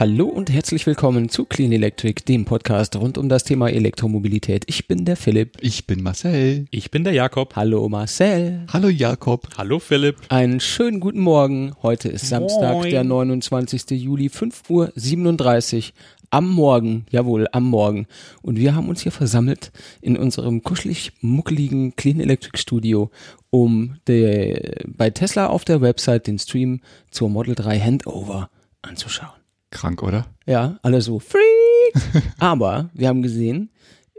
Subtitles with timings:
[0.00, 4.62] Hallo und herzlich willkommen zu Clean Electric, dem Podcast rund um das Thema Elektromobilität.
[4.68, 5.56] Ich bin der Philipp.
[5.60, 6.66] Ich bin Marcel.
[6.70, 7.56] Ich bin der Jakob.
[7.56, 8.64] Hallo Marcel.
[8.72, 9.48] Hallo Jakob.
[9.58, 10.18] Hallo Philipp.
[10.28, 11.72] Einen schönen guten Morgen.
[11.82, 12.90] Heute ist Samstag, Moin.
[12.90, 13.90] der 29.
[14.00, 15.82] Juli, 5.37 Uhr.
[16.30, 18.06] Am Morgen, jawohl, am Morgen.
[18.40, 23.10] Und wir haben uns hier versammelt in unserem kuschelig muckeligen Clean Electric Studio,
[23.50, 28.48] um der, bei Tesla auf der Website den Stream zur Model 3 Handover
[28.80, 29.37] anzuschauen.
[29.70, 30.26] Krank, oder?
[30.46, 32.22] Ja, alle so Freaks.
[32.38, 33.70] Aber wir haben gesehen,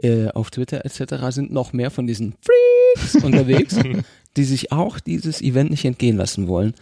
[0.02, 1.14] äh, auf Twitter etc.
[1.30, 3.76] sind noch mehr von diesen Freaks unterwegs,
[4.36, 6.74] die sich auch dieses Event nicht entgehen lassen wollen.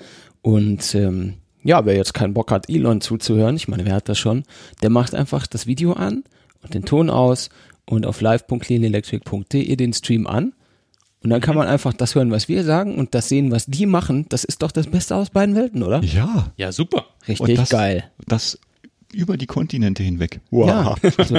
[0.42, 4.18] Und ähm, ja, wer jetzt keinen Bock hat, Elon zuzuhören, ich meine, wer hat das
[4.18, 4.44] schon,
[4.82, 6.24] der macht einfach das Video an
[6.62, 7.50] und den Ton aus
[7.86, 10.52] und auf live.cleanelectric.de den Stream an.
[11.28, 13.84] Und dann kann man einfach das hören, was wir sagen und das sehen, was die
[13.84, 14.24] machen.
[14.30, 16.02] Das ist doch das Beste aus beiden Welten, oder?
[16.02, 16.50] Ja.
[16.56, 17.04] Ja, super.
[17.28, 18.10] Richtig das, geil.
[18.26, 18.58] Das
[19.12, 20.40] über die Kontinente hinweg.
[20.50, 21.36] Ja, also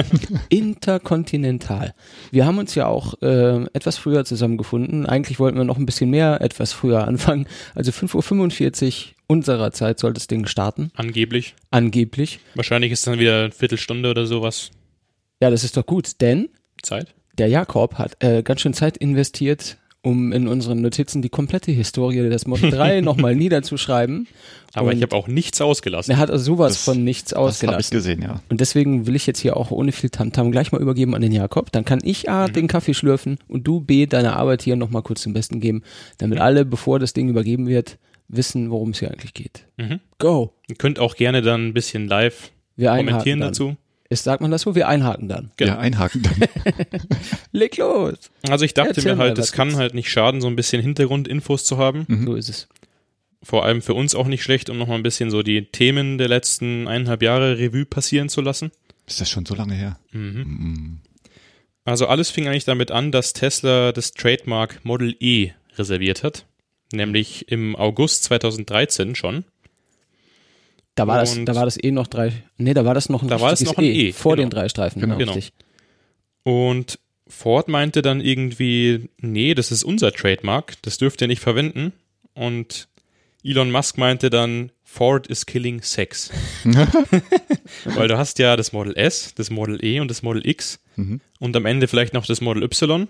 [0.48, 1.92] interkontinental.
[2.30, 5.06] Wir haben uns ja auch äh, etwas früher zusammengefunden.
[5.06, 7.48] Eigentlich wollten wir noch ein bisschen mehr, etwas früher anfangen.
[7.74, 11.56] Also 5.45 Uhr unserer Zeit sollte das Ding starten, Angeblich.
[11.72, 12.38] angeblich.
[12.54, 14.70] Wahrscheinlich ist dann wieder eine Viertelstunde oder sowas
[15.42, 16.48] Ja, das ist doch gut, denn
[16.80, 17.12] Zeit.
[17.38, 22.28] Der Jakob hat äh, ganz schön Zeit investiert, um in unseren Notizen die komplette Historie
[22.30, 24.26] des Model 3 nochmal niederzuschreiben.
[24.72, 26.12] Aber Und ich habe auch nichts ausgelassen.
[26.12, 27.90] Er hat also sowas Das- von nichts Das habe ich ausgelassen.
[27.94, 28.40] gesehen, ja.
[28.48, 31.32] Und deswegen will ich jetzt hier auch ohne viel Tamtam gleich mal übergeben an den
[31.32, 31.70] Jakob.
[31.72, 35.22] Dann kann ich A, den Kaffee schlürfen und du B, deine Arbeit hier nochmal kurz
[35.22, 35.82] zum Besten geben,
[36.18, 39.66] damit alle, bevor das Ding übergeben wird, wissen, worum es hier eigentlich geht.
[39.76, 40.00] Mhm.
[40.18, 40.52] Go!
[40.68, 43.48] Ihr könnt auch gerne dann ein bisschen live Wir kommentieren dann.
[43.50, 43.76] dazu.
[44.12, 44.74] Ist, sagt man das so?
[44.74, 45.52] Wir einhaken dann.
[45.56, 45.72] Genau.
[45.72, 46.48] Ja, einhaken dann.
[47.52, 48.18] Leg los!
[48.48, 51.64] Also ich dachte Erzähl mir halt, es kann halt nicht schaden, so ein bisschen Hintergrundinfos
[51.64, 52.06] zu haben.
[52.26, 52.68] So ist es.
[53.42, 56.28] Vor allem für uns auch nicht schlecht, um nochmal ein bisschen so die Themen der
[56.28, 58.72] letzten eineinhalb Jahre Revue passieren zu lassen.
[59.06, 59.98] Ist das schon so lange her?
[60.10, 60.40] Mhm.
[60.40, 61.00] Mm.
[61.84, 66.46] Also alles fing eigentlich damit an, dass Tesla das Trademark Model E reserviert hat.
[66.92, 69.44] Nämlich im August 2013 schon.
[70.96, 73.28] Da war, das, da war das eh noch drei, nee, da war das noch ein
[73.28, 74.46] Da war das noch ein E, vor genau.
[74.46, 75.00] den drei Streifen.
[75.00, 75.16] Genau.
[75.16, 75.32] Genau.
[75.32, 75.52] Richtig.
[76.42, 81.92] Und Ford meinte dann irgendwie, nee, das ist unser Trademark, das dürft ihr nicht verwenden.
[82.34, 82.88] Und
[83.44, 86.30] Elon Musk meinte dann, Ford is killing sex.
[87.84, 91.20] Weil du hast ja das Model S, das Model E und das Model X Mhm.
[91.38, 93.08] und am Ende vielleicht noch das Model Y.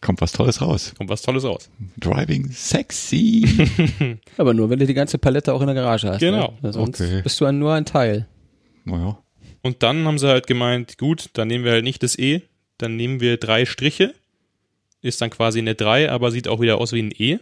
[0.00, 0.94] Kommt was Tolles raus.
[0.96, 1.70] Kommt was Tolles raus.
[1.98, 3.46] Driving sexy.
[4.36, 6.18] Aber nur, wenn du die ganze Palette auch in der Garage hast.
[6.20, 6.54] Genau.
[6.60, 6.72] Ne?
[6.72, 7.20] Sonst Okay.
[7.22, 8.26] bist du nur ein Teil.
[8.84, 9.18] naja.
[9.64, 12.42] Und dann haben sie halt gemeint, gut, dann nehmen wir halt nicht das E,
[12.78, 14.12] dann nehmen wir drei Striche.
[15.02, 17.38] Ist dann quasi eine 3, aber sieht auch wieder aus wie ein E.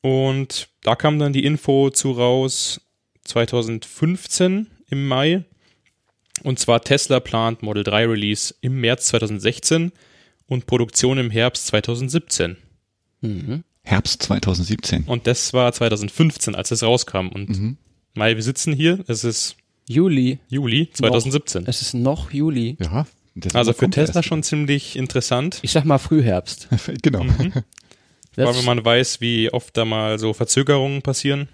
[0.00, 2.80] Und da kam dann die Info zu raus
[3.24, 5.44] 2015 im Mai.
[6.42, 9.92] Und zwar Tesla plant Model 3 Release im März 2016
[10.50, 12.56] und Produktion im Herbst 2017.
[13.22, 13.64] Mhm.
[13.82, 15.04] Herbst 2017.
[15.04, 17.28] Und das war 2015, als es rauskam.
[17.28, 17.76] Und Mhm.
[18.14, 19.56] Mai, wir sitzen hier, es ist
[19.88, 20.38] Juli.
[20.48, 21.64] Juli 2017.
[21.66, 22.76] Es ist noch Juli.
[22.80, 23.06] Ja.
[23.34, 24.28] das Also für Tesla erst.
[24.28, 26.68] schon ziemlich interessant, Ich sag mal Frühherbst.
[27.02, 27.20] genau.
[27.38, 27.52] weil
[28.36, 31.48] Das, wenn man weiß, wie oft da mal so Verzögerungen passieren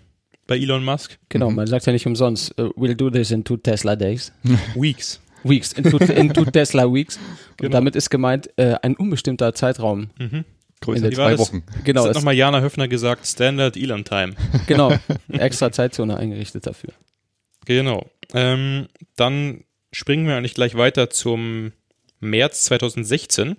[0.47, 1.19] bei Elon Musk.
[1.29, 4.33] genau, man sagt ja nicht umsonst, uh, we'll do this in two Tesla days.
[4.75, 5.21] Weeks.
[5.49, 7.17] Weeks, in two, in two Tesla weeks.
[7.17, 7.73] Und Genau.
[7.73, 10.11] damit ist gemeint äh, ein unbestimmter Zeitraum.
[10.19, 10.45] Mhm.
[10.81, 11.41] Größer war zwei das?
[11.41, 11.63] Wochen.
[11.85, 14.35] Genau, das hat nochmal Jana Höfner gesagt, Standard Elon Time.
[14.67, 14.93] genau.
[15.29, 16.91] Extra Zeitzone eingerichtet dafür.
[17.65, 18.07] Genau.
[18.35, 21.73] Ähm, dann springen wir eigentlich gleich weiter zum
[22.21, 23.57] März 2016.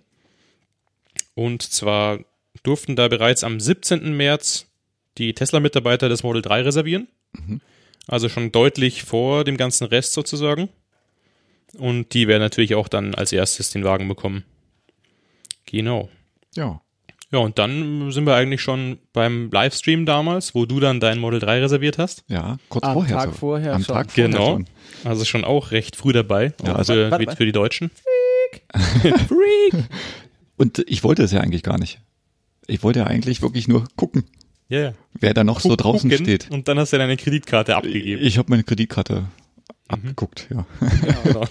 [1.34, 2.20] Und zwar
[2.64, 4.16] durften da bereits am 17.
[4.16, 4.66] März
[5.18, 7.08] die Tesla-Mitarbeiter das Model 3 reservieren.
[7.34, 7.62] Mhm.
[8.08, 10.70] Also schon deutlich vor dem ganzen Rest sozusagen.
[11.78, 14.44] Und die werden natürlich auch dann als erstes den Wagen bekommen.
[15.66, 16.10] Genau.
[16.56, 16.82] Ja.
[17.30, 21.42] Ja, und dann sind wir eigentlich schon beim Livestream damals, wo du dann dein Model
[21.42, 22.24] 3 reserviert hast.
[22.30, 23.18] Ja, kurz Am vorher.
[23.18, 23.36] Tag so.
[23.38, 23.96] vorher Am schon.
[23.96, 24.46] Tag vorher Genau.
[24.54, 24.66] schon.
[25.04, 27.92] Also schon auch recht früh dabei, Ja, also- für, Warte, für die Deutschen.
[29.28, 29.84] Freak!
[30.56, 32.00] Und ich wollte es ja eigentlich gar nicht.
[32.66, 34.24] Ich wollte ja eigentlich wirklich nur gucken,
[34.70, 34.94] Ja, ja.
[35.20, 36.50] wer da noch so Guck- draußen gucken steht.
[36.50, 38.22] Und dann hast du deine Kreditkarte abgegeben.
[38.24, 39.26] Ich habe meine Kreditkarte
[39.88, 40.66] abgeguckt, ja.
[41.24, 41.44] Genau.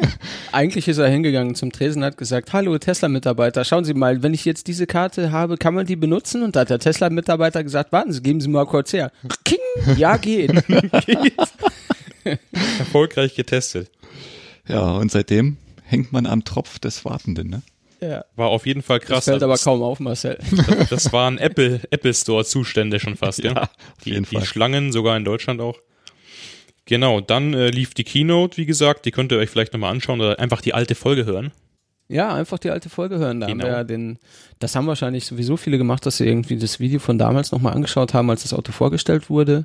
[0.52, 4.34] Eigentlich ist er hingegangen zum Tresen und hat gesagt, hallo Tesla-Mitarbeiter, schauen Sie mal, wenn
[4.34, 6.42] ich jetzt diese Karte habe, kann man die benutzen?
[6.42, 9.10] Und da hat der Tesla-Mitarbeiter gesagt, warten Sie, geben Sie mal kurz her.
[9.44, 9.58] King,
[9.96, 10.52] ja geht.
[12.78, 13.90] Erfolgreich getestet.
[14.66, 17.62] Ja, und seitdem hängt man am Tropf des Wartenden, ne?
[18.00, 18.24] ja.
[18.36, 19.24] War auf jeden Fall Das krass.
[19.26, 20.38] fällt aber das, kaum auf, Marcel.
[20.90, 23.52] das waren Apple, Apple Store Zustände schon fast, ja.
[23.52, 23.70] Ja, auf
[24.04, 24.44] Die, jeden die Fall.
[24.44, 25.78] Schlangen, sogar in Deutschland auch.
[26.86, 30.20] Genau, dann äh, lief die Keynote, wie gesagt, die könnt ihr euch vielleicht nochmal anschauen
[30.20, 31.50] oder einfach die alte Folge hören.
[32.08, 33.40] Ja, einfach die alte Folge hören.
[33.40, 33.64] Da Genau.
[33.64, 34.18] haben wir ja den,
[34.58, 38.12] das haben wahrscheinlich sowieso viele gemacht, dass sie irgendwie das Video von damals nochmal angeschaut
[38.12, 39.64] haben, als das Auto vorgestellt wurde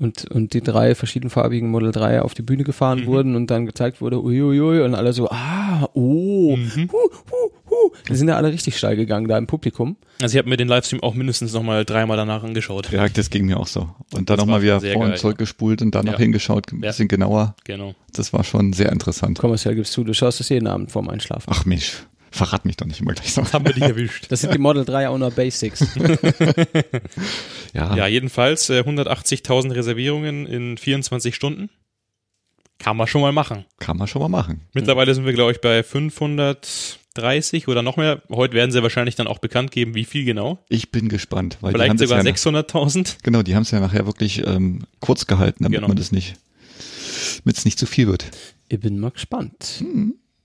[0.00, 4.00] und, und die drei verschiedenfarbigen Model 3 auf die Bühne gefahren wurden und dann gezeigt
[4.00, 7.90] wurde, uiuiui, und alle so, ah, oh, hu, hu, hu.
[8.08, 9.96] Die sind ja alle richtig steil gegangen da im Publikum.
[10.20, 12.90] Also ich habe mir den Livestream auch mindestens nochmal dreimal danach angeschaut.
[12.90, 13.88] Ja, das ging mir auch so.
[14.14, 16.18] Und dann nochmal wieder vor und zurückgespult und dann noch Ja.
[16.18, 16.88] hingeschaut, ein Ja.
[16.88, 17.54] bisschen genauer.
[17.64, 17.94] Genau.
[18.14, 19.38] Das war schon sehr interessant.
[19.38, 21.50] Kommerziell gibst du, du schaust das jeden Abend vorm Einschlafen.
[21.54, 23.42] Ach Mensch, verrat mich doch nicht immer gleich so.
[23.52, 24.26] Haben wir dich erwischt.
[24.30, 25.86] Das sind die Model 3 Owner Basics.
[27.72, 31.70] Ja, Ja, jedenfalls äh, 180.000 Reservierungen in 24 Stunden.
[32.78, 33.64] Kann man schon mal machen.
[33.78, 34.62] kann man schon mal machen.
[34.72, 38.22] Mittlerweile sind wir, glaube ich, bei 530 oder noch mehr.
[38.30, 40.64] Heute werden sie wahrscheinlich dann auch bekannt geben, wie viel genau.
[40.68, 43.16] Ich bin gespannt, weil die Vielleicht haben das sogar ja, 600.000.
[43.22, 45.88] genau, die haben es ja nachher wirklich ähm, kurz gehalten, damit Genau.
[45.88, 46.36] man das nicht,
[47.44, 48.24] damit es nicht zu viel wird.
[48.68, 49.84] Ich bin mal gespannt.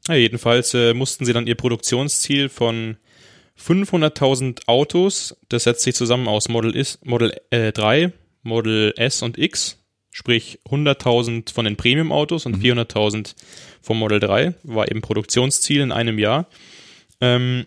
[0.08, 2.98] Ja, jedenfalls äh, mussten sie dann ihr Produktionsziel von
[3.60, 8.12] 500.000 Autos, das setzt sich zusammen aus Model, is, Model äh, 3,
[8.44, 13.34] Model S und X, sprich 100.000 von den Premium-Autos und 400.000
[13.82, 16.48] vom Model 3, war eben Produktionsziel in einem Jahr.
[17.22, 17.66] Ähm,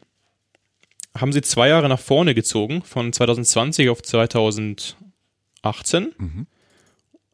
[1.16, 4.96] haben sie zwei Jahre nach vorne gezogen, von 2020 auf 2018.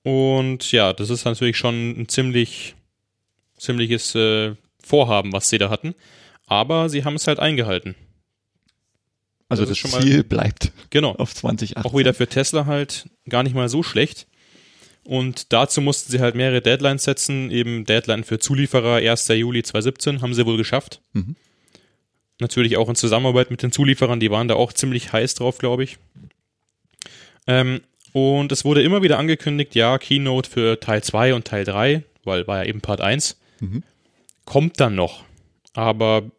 [0.03, 2.75] Und ja, das ist natürlich schon ein ziemlich,
[3.59, 5.95] ziemliches äh, Vorhaben, was sie da hatten.
[6.47, 7.95] Aber sie haben es halt eingehalten.
[9.49, 11.13] Also Das das, schon mal- Ziel bleibt Genau.
[11.17, 11.85] auf 2018.
[11.91, 14.27] Auch wieder für Tesla halt gar nicht mal so schlecht.
[15.05, 17.51] Und dazu mussten sie halt mehrere Deadlines setzen.
[17.51, 19.29] Eben Deadline für Zulieferer 1.
[19.35, 21.03] Juli 2017 haben sie wohl geschafft.
[21.13, 21.37] Mhm.
[22.41, 25.85] Natürlich auch in Zusammenarbeit mit den Zulieferern, die waren da auch ziemlich heiß drauf, glaube
[25.85, 25.99] ich.
[27.47, 27.83] Ähm,
[28.13, 32.47] und es wurde immer wieder angekündigt, ja, Keynote für Teil 2 und Teil 3, weil
[32.47, 33.83] war ja eben Part 1, Mhm.
[34.45, 35.25] Kommt dann noch.
[35.73, 36.31] Aber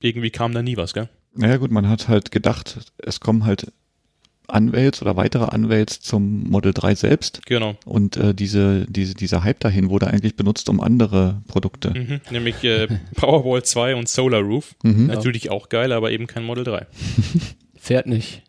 [0.00, 1.08] irgendwie kam da nie was, gell?
[1.34, 3.72] Naja gut, man hat halt gedacht, es kommen halt
[4.46, 7.46] Anwälte oder weitere Anwälte zum Model 3 selbst.
[7.46, 7.76] Genau.
[7.86, 11.90] Und äh, diese, diese, dieser Hype dahin wurde eigentlich benutzt, um andere Produkte.
[11.90, 12.20] Mhm.
[12.30, 14.76] Nämlich äh, Powerwall 2 und Solar Roof.
[14.82, 15.06] Mhm.
[15.06, 16.86] Natürlich auch geil, aber eben kein Model 3.
[17.76, 18.42] Fährt nicht.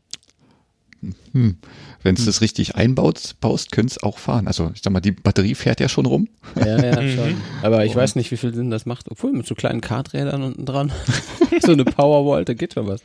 [1.34, 1.58] Hm.
[2.02, 4.48] Wenn es das richtig einbaut, baust, könnte es auch fahren.
[4.48, 6.30] Also ich sag mal, die Batterie fährt ja schon rum.
[6.56, 7.36] Ja, ja, schon.
[7.62, 9.10] Aber ich weiß nicht, wie viel Sinn das macht.
[9.12, 10.92] Obwohl, mit so kleinen Karträdern unten dran.
[11.62, 13.02] so eine Powerwall, da geht schon was.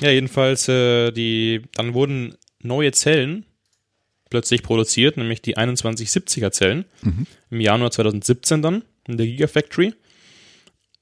[0.00, 3.46] Ja, jedenfalls, äh, die, dann wurden neue Zellen
[4.30, 7.26] plötzlich produziert, nämlich die 2170er Zellen Mhm.
[7.50, 9.94] im Januar 2017 dann in der Gigafactory.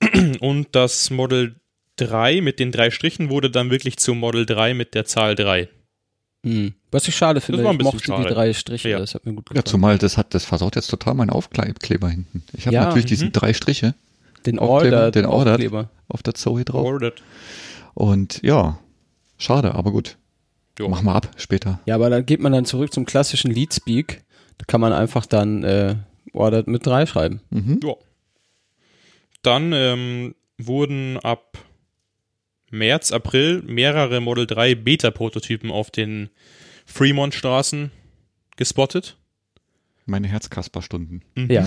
[0.41, 1.57] Und das Model
[1.97, 5.69] 3 mit den drei Strichen wurde dann wirklich zu Model 3 mit der Zahl 3.
[6.45, 6.75] Hm.
[6.91, 8.29] Was ich schade finde, ich mochte schade.
[8.29, 8.99] die drei Striche, Ja.
[8.99, 9.67] das hat mir gut Ja, gefallen.
[9.67, 12.43] zumal das hat, das versaut jetzt total meinen Aufkleber hinten.
[12.53, 13.09] Ich habe Ja, natürlich mhm.
[13.09, 13.95] diesen drei Striche
[14.45, 15.53] den Aufkleber, Order, den Order.
[15.53, 15.91] Aufkleber.
[16.09, 16.85] auf der Zoe drauf.
[16.85, 17.23] Ordered.
[17.95, 18.79] Und ja,
[19.39, 20.17] schade, aber gut.
[20.79, 20.89] Jo.
[20.89, 21.79] Mach mal ab später.
[21.87, 24.23] Ja, aber dann geht man dann zurück zum klassischen Leadspeak.
[24.59, 25.95] Da kann man einfach dann äh,
[26.33, 27.41] Ordered mit drei schreiben.
[27.51, 27.79] Mhm.
[27.85, 27.95] Ja.
[29.43, 31.59] Dann ähm, wurden ab
[32.73, 36.31] März, April mehrere Model 3 Beta-Prototypen auf den
[36.87, 37.91] Fremont-Straßen
[38.57, 39.17] gespottet.
[40.07, 41.23] Meine Herzkasperstunden.
[41.49, 41.67] Ja.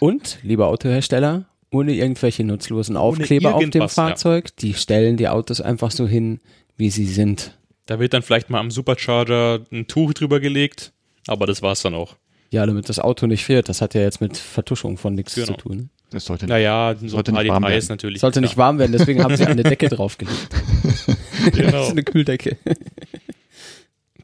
[0.00, 4.08] Und, lieber Autohersteller, ohne irgendwelche nutzlosen Aufkleber auf dem irgendwas, ja.
[4.08, 6.40] Fahrzeug, die stellen die Autos einfach so hin,
[6.76, 7.56] wie sie sind.
[7.86, 10.92] Da wird dann vielleicht mal am Supercharger ein Tuch drüber gelegt,
[11.26, 12.16] aber das war's dann auch.
[12.50, 13.68] Ja, damit das Auto nicht fährt.
[13.68, 15.46] Das hat ja jetzt mit Vertuschung von nichts Genau.
[15.46, 15.90] zu tun.
[16.10, 17.92] Das sollte Naja, so Sollte nicht warm Details werden.
[17.94, 18.20] natürlich.
[18.20, 20.48] Sollte nicht warm werden, deswegen haben sie eine Decke draufgelegt.
[20.82, 21.06] Das
[21.52, 21.82] Genau.
[21.84, 22.56] ist eine Kühldecke.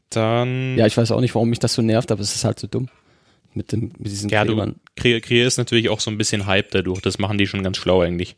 [0.09, 2.59] Dann, Ja, ich weiß auch nicht, warum mich das so nervt, aber es ist halt
[2.59, 2.89] so dumm.
[3.53, 4.75] Mit, dem, mit diesen ja, du Klebern.
[4.95, 7.01] kre kreierst natürlich auch so ein bisschen Hype dadurch.
[7.01, 8.37] Das machen die schon ganz schlau eigentlich.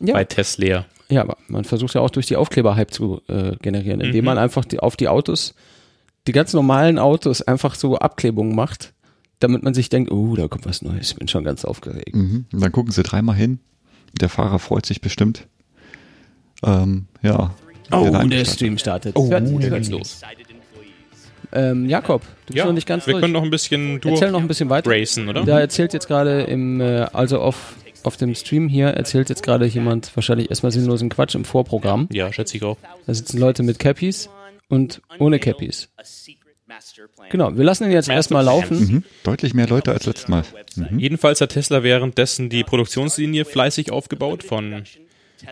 [0.00, 0.14] Ja.
[0.14, 0.86] Bei Tesla.
[1.08, 4.26] Ja, aber man versucht ja auch durch die Aufkleber Hype zu äh, generieren, indem Mhm.
[4.26, 5.54] man einfach die, auf die Autos,
[6.26, 8.92] die ganz normalen Autos einfach so Abklebungen macht,
[9.40, 12.14] damit man sich denkt, oh, da kommt was Neues, bin schon ganz aufgeregt.
[12.14, 12.44] Mhm.
[12.52, 13.58] Und dann gucken sie dreimal hin.
[14.20, 15.46] Der Fahrer freut sich bestimmt.
[16.64, 17.54] Ähm, ja.
[17.92, 18.54] Oh, der eingestartet.
[18.54, 19.16] Stream startet.
[19.16, 20.20] Oh, Hört- der hört's geht los.
[21.52, 23.22] Ähm, Jakob, du bist Ja, noch nicht ganz wir durch.
[23.22, 24.88] können noch ein bisschen durch Erzähl noch ein bisschen weiter.
[24.90, 25.42] racen, oder?
[25.44, 29.66] Da erzählt jetzt gerade im, äh, also auf, auf dem Stream hier, erzählt jetzt gerade
[29.66, 32.08] jemand wahrscheinlich erstmal sinnlosen Quatsch im Vorprogramm.
[32.12, 32.76] Ja, schätze ich auch.
[33.06, 34.28] Da sitzen Leute mit Cappies
[34.68, 35.88] und ohne Cappies.
[37.30, 38.78] Genau, wir lassen ihn jetzt erstmal laufen.
[38.78, 39.04] Mhm.
[39.22, 40.44] Deutlich mehr Leute als letztes Mal.
[40.76, 40.98] Mhm.
[40.98, 44.84] Jedenfalls hat Tesla währenddessen die Produktionslinie fleißig aufgebaut von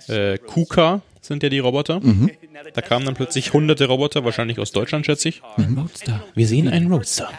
[0.08, 2.00] äh, KUKA sind ja die Roboter.
[2.00, 2.30] Mhm.
[2.74, 5.42] Da kamen dann plötzlich hunderte Roboter, wahrscheinlich aus Deutschland, schätze ich.
[5.76, 6.24] Roadster.
[6.34, 7.30] Wir sehen einen Roadster.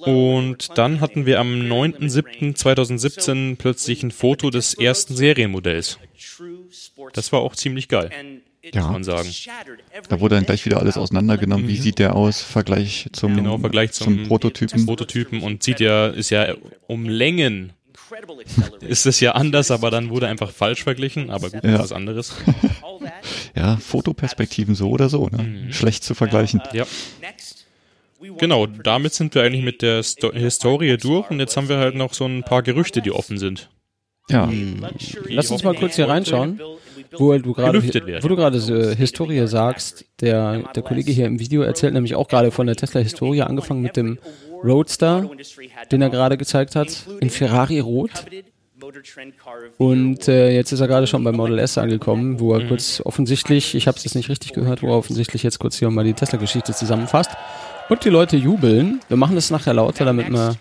[0.00, 5.98] Und dann hatten wir am 9.7.2017 plötzlich ein Foto des ersten Serienmodells.
[7.12, 8.10] Das war auch ziemlich geil,
[8.72, 8.82] Ja.
[8.82, 9.28] muss man sagen.
[10.08, 11.68] Da wurde dann gleich wieder alles auseinandergenommen.
[11.68, 12.42] Wie sieht der aus?
[12.42, 14.86] Vergleich zum, Genau, im Vergleich zum, Prototypen.
[14.86, 16.54] Prototypen und sieht ja, ist ja
[16.86, 17.72] um Längen
[18.80, 21.78] ist es ja anders, aber dann wurde einfach falsch verglichen, aber gut, Ja.
[21.78, 22.34] was anderes.
[23.56, 25.28] Ja, Fotoperspektiven so oder so.
[25.28, 25.42] Ne?
[25.42, 25.72] Mhm.
[25.72, 26.60] Schlecht zu vergleichen.
[26.72, 26.86] Ja.
[28.38, 31.94] Genau, damit sind wir eigentlich mit der Sto Historie durch und jetzt haben wir halt
[31.94, 33.70] noch so ein paar Gerüchte, die offen sind.
[34.28, 34.50] Ja,
[35.28, 36.60] Lass uns mal kurz hier reinschauen,
[37.16, 37.82] wo du gerade,
[38.22, 40.04] wo du gerade so Historie sagst.
[40.20, 43.82] Der, der Kollege hier im Video erzählt nämlich auch gerade von der Tesla Historie, angefangen
[43.82, 44.18] mit dem
[44.62, 45.28] Roadster,
[45.92, 48.10] den er gerade gezeigt hat, in Ferrari Rot.
[49.78, 52.68] Und äh, jetzt ist er gerade schon beim Model S angekommen, wo er Mhm.
[52.68, 55.90] kurz offensichtlich, ich habe es jetzt nicht richtig gehört, wo er offensichtlich jetzt kurz hier
[55.90, 57.30] mal die Tesla-Geschichte zusammenfasst.
[57.90, 59.00] Und die Leute jubeln.
[59.08, 60.56] Wir machen das nachher lauter, damit wir,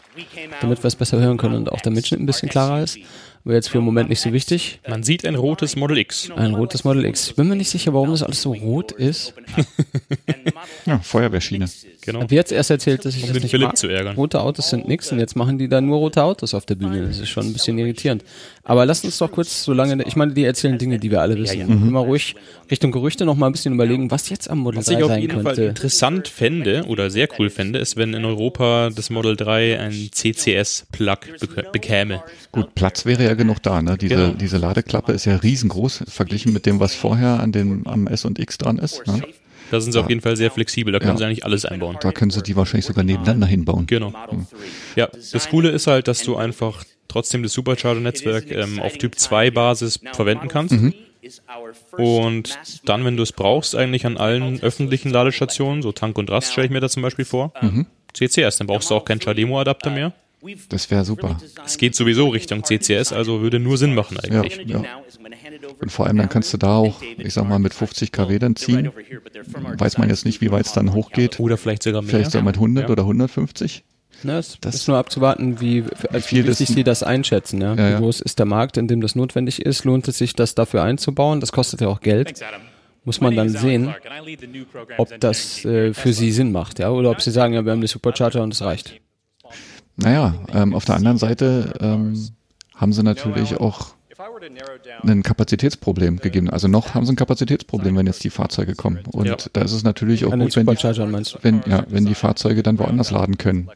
[0.62, 2.98] damit wir es besser hören können und auch der Mitschnitt ein bisschen klarer ist.
[3.46, 4.80] Aber jetzt für den Moment nicht so wichtig.
[4.88, 6.32] Man sieht ein rotes Model X.
[6.34, 7.28] Ein rotes Model X.
[7.30, 9.34] Ich bin mir nicht sicher, warum das alles so rot ist.
[10.86, 11.66] ja Feuerwehrschiene.
[12.02, 12.20] Genau.
[12.20, 13.78] Ich habe jetzt erst erzählt, dass ich Um das den nicht Philipp mag.
[13.78, 14.16] zu ärgern.
[14.16, 17.06] Rote Autos sind nix und jetzt machen die da nur rote Autos auf der Bühne.
[17.06, 18.24] Das ist schon ein bisschen irritierend.
[18.66, 21.38] Aber lass uns doch kurz so lange, ich meine, die erzählen Dinge, die wir alle
[21.38, 21.60] wissen.
[21.62, 22.36] Immer ruhig
[22.72, 25.10] Richtung Gerüchte noch mal ein bisschen überlegen, was jetzt am Model Was 3 ich auf
[25.10, 25.64] sein jeden Fall könnte.
[25.64, 31.18] interessant fände oder sehr cool fände, ist, wenn in Europa das Model 3 ein CCS-Plug
[31.42, 32.24] bek bekäme.
[32.54, 33.82] Gut, Platz wäre ja genug da.
[33.82, 33.98] Ne?
[33.98, 34.34] Diese, Genau.
[34.34, 38.40] diese Ladeklappe ist ja riesengroß verglichen mit dem, was vorher an dem, am S und
[38.40, 39.06] X dran ist.
[39.08, 39.24] Ne?
[39.74, 41.18] Da sind sie auf jeden Fall sehr flexibel, da können Ja.
[41.18, 41.98] sie eigentlich alles einbauen.
[42.00, 43.88] Da können sie die wahrscheinlich sogar nebeneinander hinbauen.
[43.88, 44.14] Genau.
[44.96, 49.50] Ja, das Coole ist halt, dass du einfach trotzdem das Supercharger-Netzwerk ähm, auf Typ 2
[49.50, 50.76] Basis verwenden kannst.
[51.98, 56.52] Und dann, wenn du es brauchst, eigentlich an allen öffentlichen Ladestationen, so Tank und Rast
[56.52, 57.52] stelle ich mir da zum Beispiel vor,
[58.14, 60.14] CCS, dann brauchst du auch keinen CHAdeMO-Adapter mehr.
[60.70, 61.40] Das wäre super.
[61.66, 64.58] Es geht sowieso Richtung CCS, also würde nur Sinn machen eigentlich.
[64.68, 64.86] Ja, ja.
[65.84, 68.56] Und vor allem dann kannst du da auch, ich sag mal, mit 50 kW dann
[68.56, 68.90] ziehen.
[69.78, 71.40] Weiß man jetzt nicht, wie weit es dann hochgeht.
[71.42, 72.10] Oder vielleicht sogar mehr.
[72.10, 72.90] Vielleicht so mit 100 Ja.
[72.90, 73.84] oder 150.
[74.24, 77.60] Ne, es Das- ist nur abzuwarten, wie, als viel wie wichtig das- sie das einschätzen.
[77.60, 77.76] Ja?
[77.76, 77.98] Ja, ja.
[77.98, 79.84] Wie groß ist der Markt, in dem das notwendig ist?
[79.84, 81.42] Lohnt es sich, das dafür einzubauen?
[81.42, 82.34] Das kostet ja auch Geld.
[83.04, 83.94] Muss man dann sehen,
[84.98, 87.82] ob das äh, für sie Sinn macht, ja, oder ob sie sagen, ja, wir haben
[87.82, 89.02] die Supercharger und es reicht.
[89.98, 92.30] Naja, ähm, auf der anderen Seite ähm,
[92.76, 93.94] haben sie natürlich auch
[95.04, 96.50] ein Kapazitätsproblem gegeben.
[96.50, 99.00] Also noch haben sie ein Kapazitätsproblem, wenn jetzt die Fahrzeuge kommen.
[99.12, 99.38] Und Ja.
[99.54, 102.80] da ist es natürlich auch An gut, wenn die, wenn, ja, wenn die Fahrzeuge dann
[102.80, 103.70] woanders laden können.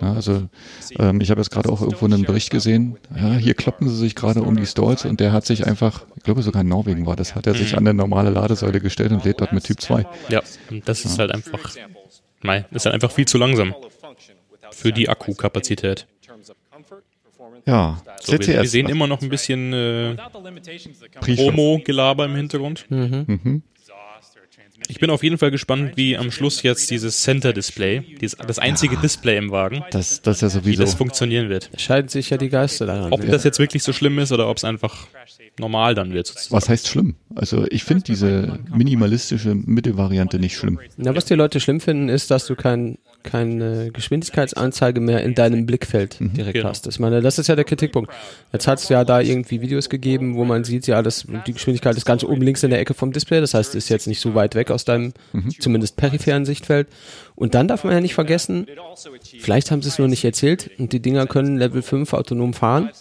[0.00, 0.48] Ja, also
[0.98, 4.14] ähm, ich habe jetzt gerade auch irgendwo einen Bericht gesehen, ja, hier kloppen sie sich
[4.14, 7.16] gerade um die Stalls und der hat sich einfach, ich glaube sogar in Norwegen war
[7.16, 10.04] das, hat er sich an eine normale Ladesäule gestellt und lädt dort mit Typ 2.
[10.28, 10.42] Ja,
[10.84, 11.76] das ist halt einfach,
[12.42, 13.74] nein, ist halt einfach viel zu langsam
[14.72, 16.06] für die Akkukapazität.
[17.66, 20.16] Ja, So, wir, wir sehen immer noch ein bisschen äh.
[21.20, 22.86] Promo-Gelaber im Hintergrund.
[22.90, 23.62] Mhm.
[24.88, 29.38] Ich bin auf jeden Fall gespannt, wie am Schluss jetzt dieses Center-Display, das einzige Display
[29.38, 30.82] im Wagen, Das, das ja wie sowieso.
[30.82, 31.70] das funktionieren wird.
[31.72, 33.10] Da scheiden sich ja die Geister daran.
[33.12, 35.06] Ob das jetzt wirklich so schlimm ist oder ob es einfach
[35.58, 36.26] normal dann wird.
[36.26, 36.54] sozusagen.
[36.54, 37.14] Was heißt schlimm?
[37.34, 40.78] Also ich finde diese minimalistische Mittelvariante nicht schlimm.
[40.98, 45.66] Na, was die Leute schlimm finden, ist, dass du kein, keine Geschwindigkeitsanzeige mehr in deinem
[45.66, 46.68] Blickfeld direkt Genau.
[46.68, 46.86] hast.
[46.86, 48.12] Ich meine, das ist ja der Kritikpunkt.
[48.52, 51.96] Jetzt hat es ja da irgendwie Videos gegeben, wo man sieht, ja, das, die Geschwindigkeit
[51.96, 53.40] ist ganz oben links in der Ecke vom Display.
[53.40, 55.12] Das heißt, ist jetzt nicht so weit weg aus deinem
[55.58, 56.86] zumindest peripheren Sichtfeld.
[57.34, 58.66] Und dann darf man ja nicht vergessen,
[59.40, 62.90] vielleicht haben sie es nur nicht erzählt und die Dinger können Level 5 autonom fahren.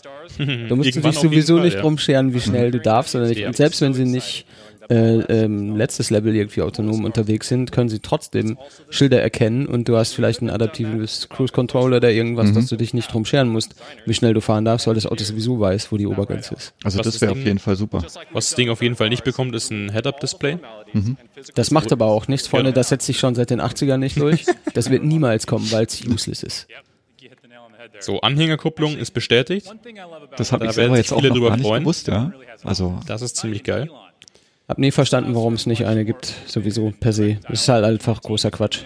[0.70, 1.82] Da musst du dich sowieso Fall, nicht ja.
[1.82, 3.14] drum scheren, wie schnell du darfst.
[3.14, 3.40] Oder nicht.
[3.40, 3.48] Ja.
[3.48, 4.46] Und selbst wenn sie nicht
[4.90, 8.58] äh, ähm, letztes Level irgendwie autonom unterwegs sind, können sie trotzdem
[8.90, 12.94] Schilder erkennen und du hast vielleicht ein adaptives Cruise Control oder irgendwas, dass du dich
[12.94, 13.76] nicht drum scheren musst,
[14.06, 16.74] wie schnell du fahren darfst, weil das Auto sowieso weiß, wo die Obergrenze ist.
[16.84, 18.04] Also das wäre auf jeden Fall super.
[18.32, 20.58] Was das Ding auf jeden Fall nicht bekommt, ist ein Head-Up-Display.
[21.56, 24.46] Das macht aber auch nichts, Freunde, das setzt sich schon seit den 80ern nicht durch.
[24.74, 26.68] Das wird niemals kommen, weil es useless ist.
[28.00, 29.68] So, Anhängerkupplung ist bestätigt.
[30.38, 31.84] Das habe Da ich werden selber sich jetzt auch viele noch gar nicht freuen.
[31.84, 32.34] gewusst, ja.
[32.64, 33.90] Also Das ist ziemlich geil.
[34.74, 37.38] Hab nie verstanden, warum es nicht eine gibt, sowieso per se.
[37.48, 38.80] Das ist halt einfach großer Quatsch.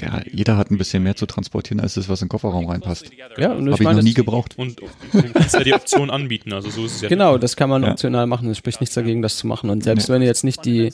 [0.00, 3.10] ja, jeder hat ein bisschen mehr zu transportieren, als das, was in den Kofferraum reinpasst.
[3.38, 4.58] Ja, und Habe ich noch nie gebraucht.
[4.58, 7.08] Und du kannst ja die Option anbieten, also so ist es ja.
[7.08, 7.92] Genau, das kann man Ja.
[7.92, 8.50] optional machen.
[8.50, 9.70] Es spricht nichts dagegen, das zu machen.
[9.70, 10.92] Und selbst wenn du jetzt nicht die,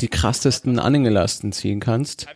[0.00, 2.26] die krassesten Anhängelasten ziehen kannst,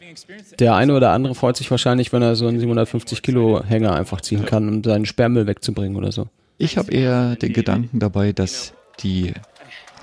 [0.61, 4.21] der eine oder andere freut sich wahrscheinlich, wenn er so einen 750 Kilo Hänger einfach
[4.21, 6.29] ziehen kann, um seinen Sperrmüll wegzubringen oder so.
[6.57, 9.33] Ich habe eher den Gedanken dabei, dass die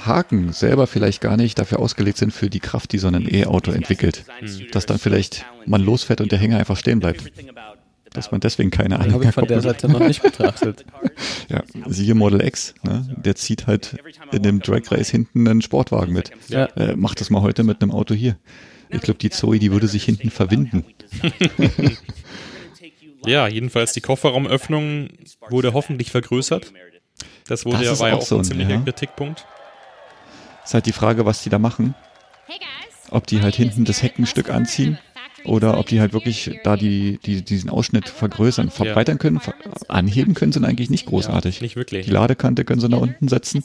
[0.06, 3.72] Haken selber vielleicht gar nicht dafür ausgelegt sind für die Kraft, die so ein E-Auto
[3.72, 4.26] entwickelt.
[4.72, 7.32] Dass dann vielleicht man losfährt und der Hänger einfach stehen bleibt.
[8.14, 10.86] Dass man deswegen keine Habe ich Anhänger von der Seite noch nicht betrachtet.
[11.48, 13.08] Ja, siehe Model X, ne?
[13.24, 13.98] der zieht halt
[14.32, 16.32] in dem Drag Race hinten einen Sportwagen mit.
[16.48, 16.66] Ja.
[16.76, 18.36] Äh, mach das mal heute mit einem Auto hier.
[18.90, 20.84] Ich glaube, die Zoe, die würde sich hinten verwinden.
[23.26, 25.10] Ja, jedenfalls die Kofferraumöffnung
[25.50, 26.72] wurde hoffentlich vergrößert.
[27.48, 28.82] Das wurde Das ja, war ja auch so ein ein, ziemlicher ja.
[28.82, 29.46] Kritikpunkt.
[30.66, 31.96] Ist halt die Frage, was die da machen.
[33.12, 34.98] Ob die halt hinten das Heckenstück anziehen
[35.46, 39.40] oder ob die halt wirklich da die, die, diesen Ausschnitt vergrößern, verbreitern können.
[39.40, 39.54] Ver
[39.88, 41.62] anheben können sie eigentlich nicht großartig.
[41.62, 42.08] Nicht wirklich.
[42.08, 43.64] Die Ladekante können sie da unten setzen.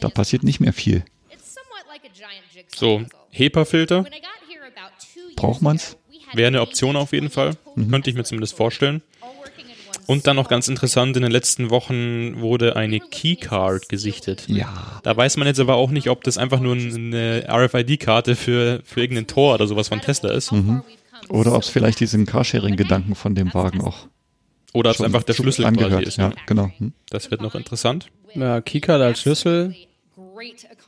[0.00, 1.04] Da passiert nicht mehr viel.
[2.74, 4.04] So, HEPA-Filter
[5.36, 5.96] Braucht man's?
[6.34, 7.56] wäre eine Option auf jeden Fall.
[7.76, 7.90] Mhm.
[7.90, 9.02] Könnte ich mir zumindest vorstellen.
[10.06, 14.44] Und dann noch ganz interessant, in den letzten Wochen wurde eine Keycard gesichtet.
[14.48, 15.00] Ja.
[15.02, 19.00] Da weiß man jetzt aber auch nicht, ob das einfach nur eine RFID-Karte für, für
[19.00, 20.50] irgendein Tor oder sowas von Tesla ist.
[20.52, 20.82] Mhm.
[21.28, 24.08] Oder ob es vielleicht diesen Carsharing-Gedanken von dem Wagen auch
[24.72, 26.04] Oder ob es einfach der Schlüssel quasi angehört.
[26.06, 26.16] ist.
[26.18, 26.70] Ja, genau.
[26.78, 26.92] Hm.
[27.10, 28.08] Das wird noch interessant.
[28.34, 29.74] Ja, Keycard als Schlüssel,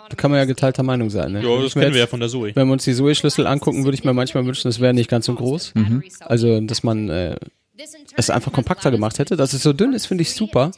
[0.08, 1.32] da kann man ja geteilter Meinung sein.
[1.32, 1.42] Ne?
[1.42, 2.50] Ja, Wenn das kennen wir ja jetzt- von der Zoe.
[2.54, 5.26] Wenn wir uns die Zoe-Schlüssel angucken, würde ich mir manchmal wünschen, das wäre nicht ganz
[5.26, 5.72] so groß.
[6.20, 7.36] Also, dass man äh,
[8.16, 9.36] es einfach kompakter gemacht hätte.
[9.36, 10.70] Dass es so dünn ist, finde ich super,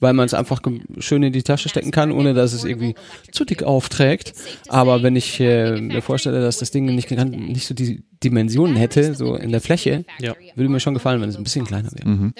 [0.00, 0.60] weil man es einfach
[0.98, 2.94] schön in die Tasche stecken kann, ohne dass es irgendwie
[3.32, 4.32] zu dick aufträgt.
[4.68, 9.14] Aber wenn ich äh, mir vorstelle, dass das Ding nicht, nicht so die Dimensionen hätte,
[9.14, 10.34] so in der Fläche, Ja.
[10.54, 12.08] würde mir schon gefallen, wenn es ein bisschen kleiner wäre.
[12.08, 12.34] Mhm.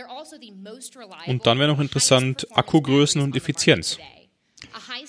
[1.27, 3.99] Und dann wäre noch interessant Akkugrößen und Effizienz.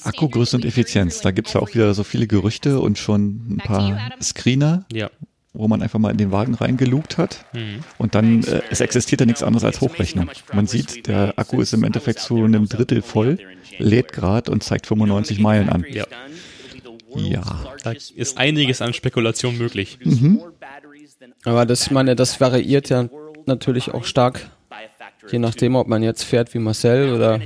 [0.03, 1.21] Akkugröße und Effizienz.
[1.21, 5.09] Da gibt es ja auch wieder so viele Gerüchte und schon ein paar Screener, Ja.
[5.53, 7.45] Wo man einfach mal in den Wagen reingelugt hat.
[7.53, 7.79] Mhm.
[7.97, 10.29] Und dann, äh, es existiert ja nichts anderes als Hochrechnung.
[10.53, 13.37] Man sieht, der Akku ist im Endeffekt zu einem Drittel voll,
[13.77, 15.85] lädt gerade und zeigt 95 Meilen an.
[15.89, 16.05] Ja.
[17.15, 17.75] Ja.
[17.83, 19.99] Da ist einiges an Spekulation möglich.
[21.43, 23.09] Aber das, ich meine, das variiert ja
[23.45, 24.49] natürlich auch stark,
[25.29, 27.39] je nachdem, ob man jetzt fährt wie Marcel oder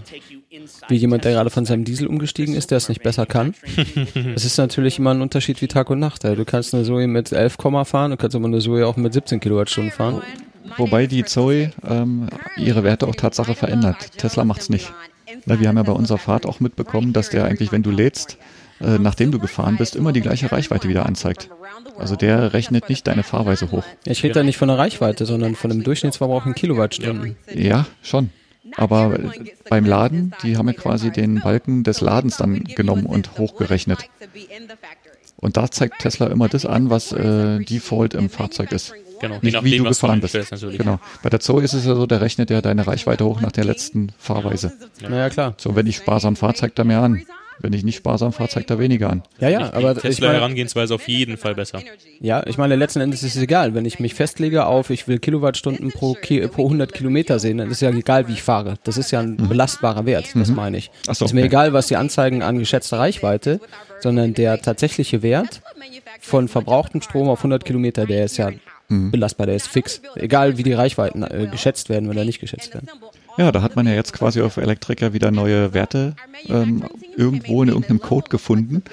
[0.87, 3.53] wie jemand, der gerade von seinem Diesel umgestiegen ist, der es nicht besser kann.
[4.35, 6.23] Es ist natürlich immer ein Unterschied wie Tag und Nacht.
[6.23, 9.39] Du kannst eine Zoe mit 11, fahren, du kannst aber eine Zoe auch mit 17
[9.39, 10.21] Kilowattstunden fahren.
[10.77, 14.17] Wobei die Zoe ähm, ihre Werte auch Tatsache verändert.
[14.17, 14.91] Tesla macht's nicht.
[15.45, 18.37] Na, wir haben ja bei unserer Fahrt auch mitbekommen, dass der eigentlich, wenn du lädst,
[18.81, 21.49] äh, nachdem du gefahren bist, immer die gleiche Reichweite wieder anzeigt.
[21.97, 23.83] Also der rechnet nicht deine Fahrweise hoch.
[24.05, 27.35] Ich rede da nicht von der Reichweite, sondern von dem Durchschnittsverbrauch in Kilowattstunden.
[27.53, 28.31] Ja, schon.
[28.78, 29.17] Aber
[29.69, 34.10] beim Laden, die haben ja quasi den Balken des Ladens dann genommen und hochgerechnet.
[35.38, 38.93] Und da zeigt Tesla immer das an, was äh, Default im Fahrzeug ist.
[39.21, 39.39] Genau.
[39.41, 40.36] Nicht wie du gefahren bist.
[40.36, 40.78] natürlich.
[40.78, 40.99] Genau.
[41.23, 43.65] Bei der Zoe ist es ja so, der rechnet ja deine Reichweite hoch nach der
[43.65, 44.73] letzten Fahrweise.
[45.01, 45.54] Naja, klar.
[45.58, 47.25] So, wenn ich sparsam fahre, zeigt er mehr an.
[47.59, 49.23] Wenn ich nicht sparsam fahre, zeigt er weniger an.
[49.39, 51.79] Ja, ja, aber ich Tesla meine, Herangehensweise auf jeden Fall besser.
[52.19, 53.73] ja, ich meine, letzten Endes ist es egal.
[53.73, 57.71] Wenn ich mich festlege auf, ich will Kilowattstunden pro, Ki pro 100 Kilometer sehen, dann
[57.71, 58.75] ist ja egal, wie ich fahre.
[58.83, 60.91] Das ist ja ein belastbarer Wert, das meine ich.
[61.07, 61.47] Ach so, ist mir okay.
[61.47, 63.59] egal, was die anzeigen an geschätzter Reichweite,
[63.99, 65.61] sondern der tatsächliche Wert
[66.19, 68.51] von verbrauchtem Strom auf 100 Kilometer, der ist ja
[68.87, 70.01] belastbar, der ist fix.
[70.15, 72.87] Egal, wie die Reichweiten äh, geschätzt werden oder nicht geschätzt werden.
[73.37, 76.15] Ja, da hat man ja jetzt quasi auf Elektriker wieder neue Werte
[76.47, 76.83] ähm,
[77.17, 78.84] irgendwo in irgendeinem Code gefunden.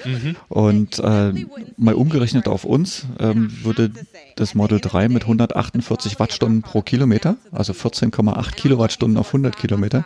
[0.49, 1.33] Und äh,
[1.77, 3.91] mal umgerechnet auf uns ähm, würde
[4.35, 10.05] das Model 3 mit 148 Wattstunden pro Kilometer, also 14,8 Kilowattstunden auf 100 Kilometer,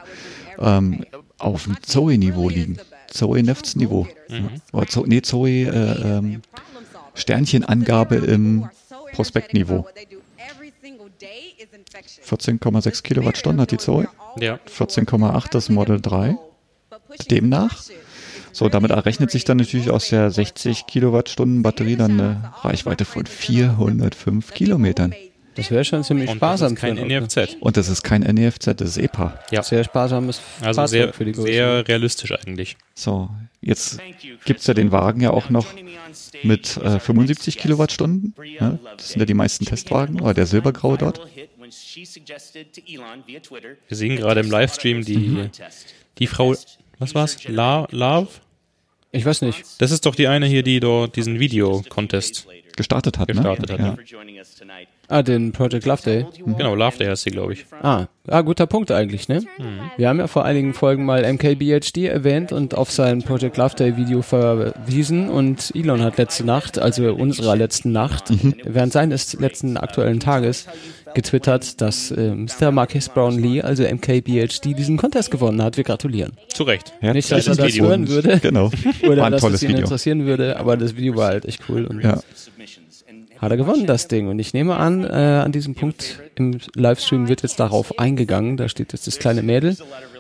[0.59, 1.05] ähm,
[1.37, 2.77] auf dem Zoe-Niveau liegen.
[3.07, 4.07] Zoe-Nefts-Niveau.
[4.73, 6.41] Oder Zo nee, Zoe äh, ähm,
[7.13, 8.69] Sternchenangabe im
[9.13, 9.87] Prospektniveau.
[12.25, 14.07] 14,6 Kilowattstunden hat die Zoe.
[14.39, 14.59] Ja.
[14.67, 16.37] 14,8 das Model 3.
[17.31, 17.83] Demnach.
[18.57, 23.27] So, damit errechnet sich dann natürlich aus der 60 Kilowattstunden Batterie dann eine Reichweite von
[23.27, 25.13] 405 Kilometern.
[25.53, 27.21] Das wäre schon ziemlich Und das sparsam ist kein für ein Auto.
[27.21, 27.57] NEFZ.
[27.59, 29.39] Und das ist kein NEFZ, das ist EPA.
[29.51, 29.61] Ja.
[29.61, 31.47] Sehr sparsames Also Fahrzeug sehr, für die Größe.
[31.47, 32.77] sehr realistisch eigentlich.
[32.95, 33.29] So,
[33.61, 33.99] jetzt
[34.45, 35.67] gibt's ja den Wagen ja auch noch
[36.41, 38.33] mit äh, 75 Kilowattstunden.
[38.59, 41.21] Ja, das sind ja die meisten Testwagen, oder der silbergraue dort.
[43.87, 45.51] Wir sehen gerade im Livestream die,
[46.17, 46.55] die Frau,
[46.97, 47.43] was war's?
[47.47, 48.29] La, Love?
[49.11, 49.63] Ich weiß nicht.
[49.79, 53.73] Das ist doch die eine hier, die dort diesen Video-Contest Gestartet hat, gestartet ne?
[53.73, 53.79] hat.
[54.11, 54.21] Ja.
[54.21, 54.85] ne?
[55.07, 56.25] Ah, den Project Love Day.
[56.45, 57.65] Genau, Love Day heißt sie, glaube ich.
[57.81, 59.43] Ah, ah, guter Punkt eigentlich, ne?
[59.97, 63.97] Wir haben ja vor einigen Folgen mal MKBHD erwähnt und auf sein Project Love Day
[63.97, 68.25] Video verwiesen und Elon hat letzte Nacht, also unserer letzten Nacht,
[68.63, 70.67] während seines letzten aktuellen Tages,
[71.17, 72.71] getwittert, dass äh, Mr.
[72.71, 75.75] Marcus Brown Lee, also MKBHD, diesen Contest gewonnen hat.
[75.75, 76.33] Wir gratulieren.
[76.47, 76.93] Zu Recht.
[77.01, 77.87] Nicht, dass er das Video.
[77.87, 78.71] hören würde Genau.
[79.03, 79.81] oder War ein dass tolles es ihn Video.
[79.83, 82.21] interessieren würde, aber das Video war halt echt cool und Ja.
[83.39, 84.27] hat er gewonnen, das Ding.
[84.29, 88.55] Und ich nehme an, äh, an diesem Punkt im Livestream wird jetzt darauf eingegangen.
[88.57, 89.75] Da steht jetzt das kleine Mädel.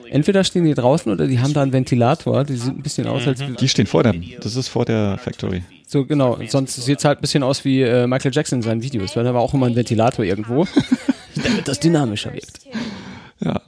[0.09, 2.43] Entweder stehen die draußen oder die haben da einen Ventilator.
[2.43, 4.23] Die sieht ein bisschen aus, als Die stehen vor dem.
[4.41, 5.63] Das ist vor der Factory.
[5.87, 6.37] So genau.
[6.47, 9.23] Sonst sieht es halt ein bisschen aus wie äh, Michael Jackson in seinen Videos, weil
[9.23, 10.67] da war auch immer ein Ventilator irgendwo,
[11.35, 12.59] damit das dynamischer wirkt.
[13.39, 13.61] Ja.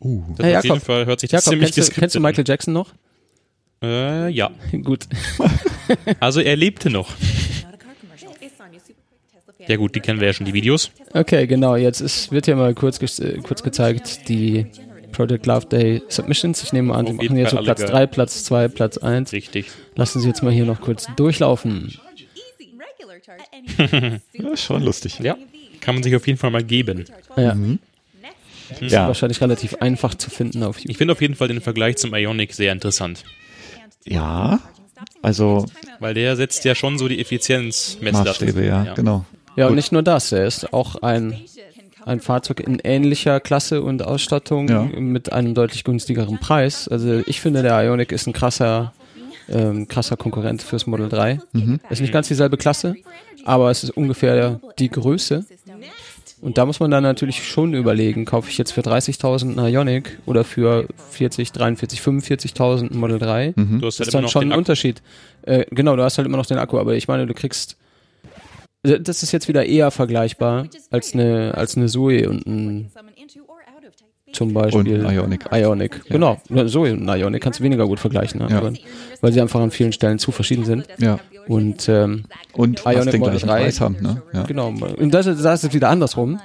[0.00, 0.24] Uh.
[0.38, 0.80] Das Hey, auf jeden.
[0.80, 2.94] Fall hört sich das Jakob, ziemlich kennst du, kennst du Michael Jackson noch?
[3.82, 4.50] Äh, ja.
[4.82, 5.06] Gut.
[6.20, 7.08] Also er lebte noch.
[9.66, 10.92] Ja gut, die kennen wir ja schon, die Videos.
[11.12, 11.74] Okay, genau.
[11.74, 14.66] Jetzt ist, wird hier mal kurz, äh, kurz gezeigt, die
[15.20, 16.62] Project Love Day Submissions.
[16.62, 19.32] Ich nehme an, Auf machen jetzt so Platz alle 3, Platz 2, Platz 1.
[19.34, 19.66] Richtig.
[19.94, 21.94] Lassen Sie jetzt mal hier noch kurz durchlaufen.
[24.32, 25.18] Ja, schon lustig.
[25.20, 25.36] Ja.
[25.80, 27.04] Kann man sich auf jeden Fall mal geben.
[27.36, 27.54] Ja,
[28.80, 29.06] Ja.
[29.06, 30.96] wahrscheinlich relativ einfach zu finden auf Ich YouTube.
[30.98, 33.24] finde auf jeden Fall den Vergleich zum Ionic sehr interessant.
[34.06, 34.58] Ja.
[35.22, 35.66] Also
[35.98, 38.28] Weil der setzt ja schon so die Effizienzmesslatte.
[38.46, 39.24] Maßstäbe, ja, genau.
[39.56, 41.38] Ja, und nicht nur das, er ist auch ein,
[42.04, 44.82] ein Fahrzeug in ähnlicher Klasse und Ausstattung Ja.
[44.82, 46.88] mit einem deutlich günstigeren Preis.
[46.88, 48.92] Also ich finde, der Ionic ist ein krasser,
[49.48, 51.40] ähm, krasser Konkurrent fürs Model 3.
[51.90, 52.94] Ist nicht ganz dieselbe Klasse,
[53.44, 55.44] aber es ist ungefähr die Größe.
[56.42, 60.18] Und da muss man dann natürlich schon überlegen, kaufe ich jetzt für 30.000 einen Ionic
[60.24, 63.52] oder für 40, 43, 45.000 ein Model 3?
[63.56, 64.56] Du hast Das halt ist immer dann schon ein.
[64.58, 65.02] Unterschied.
[65.42, 67.76] Äh, genau, du hast halt immer noch den Akku, aber ich meine, du kriegst.
[68.82, 72.90] Das ist jetzt wieder eher vergleichbar als eine, als eine Zoe und ein,
[74.32, 75.00] zum Beispiel.
[75.00, 75.44] Und ein Ioniq.
[75.52, 76.04] Ionic.
[76.08, 76.40] Genau.
[76.48, 78.48] Eine Zoe und Ionic kannst du weniger gut vergleichen, ne?
[78.50, 78.62] Ja.
[79.20, 80.86] weil sie einfach an vielen Stellen zu verschieden sind.
[80.98, 81.18] Ja.
[81.46, 83.60] Und ähm, Und Ioniq den gleichen 3.
[83.62, 84.22] Preis haben, ne?
[84.32, 84.44] Ja.
[84.44, 84.68] genau.
[84.68, 86.40] Und das, ist- das ist wieder andersrum.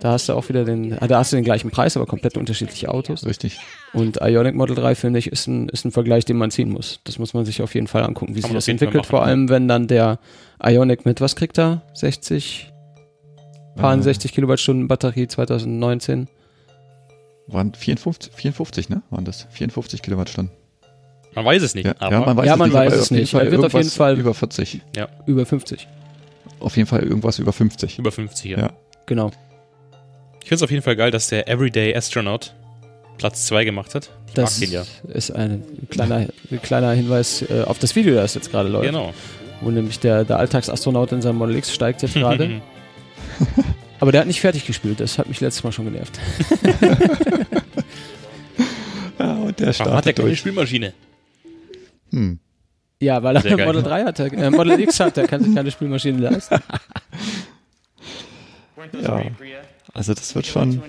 [0.00, 2.38] Da hast du auch wieder den, ah, da hast du den gleichen Preis, aber komplett
[2.38, 3.26] unterschiedliche Autos.
[3.26, 3.58] Richtig.
[3.92, 7.00] Und Ionic Model 3, finde ich, ist ein, ist ein Vergleich, den man ziehen muss.
[7.04, 9.04] Das muss man sich auf jeden Fall angucken, wie Kann sich das entwickelt.
[9.04, 9.26] Vor ja.
[9.26, 10.18] allem, wenn dann der
[10.62, 11.82] Ionic mit, was kriegt er?
[11.92, 12.72] 60,
[13.76, 16.28] paar Äh, 60 Kilowattstunden Batterie 2019.
[17.46, 19.02] Waren 54, 54, ne?
[19.10, 19.48] Waren das?
[19.50, 20.54] 54 Kilowattstunden.
[21.34, 21.84] Man weiß es nicht.
[21.86, 23.34] Ja, aber ja man weiß, Ja, es man nicht, weiß es nicht.
[23.34, 24.80] Er wird auf jeden irgendwas Fall- über 40.
[25.26, 25.88] Über 50.
[26.58, 27.98] Auf jeden Fall irgendwas über 50.
[27.98, 28.58] über 50, ja.
[28.58, 28.70] Ja.
[29.06, 29.30] Genau.
[30.42, 32.54] Ich finde es auf jeden Fall geil, dass der Everyday Astronaut
[33.18, 34.10] Platz 2 gemacht hat.
[34.28, 34.84] Ich Das ja.
[35.08, 38.86] ist ein kleiner, ein kleiner Hinweis äh, auf das Video, das jetzt gerade läuft.
[38.86, 39.12] Genau.
[39.60, 42.60] Wo nämlich der, der Alltagsastronaut in seinem Model X steigt jetzt gerade.
[44.00, 46.18] Aber der hat nicht fertig gespielt, das hat mich letztes Mal schon genervt.
[49.18, 50.38] Ja, und der Warum hat der startet keine durch.
[50.38, 50.94] Spielmaschine?
[52.10, 52.38] Hm.
[53.02, 53.66] Ja, weil er Sehr geil.
[53.66, 56.58] Model 3 hat, er- äh, Model X hat, der kann sich keine Spielmaschine leisten.
[59.02, 59.22] Ja.
[59.92, 60.80] Also das wird schon.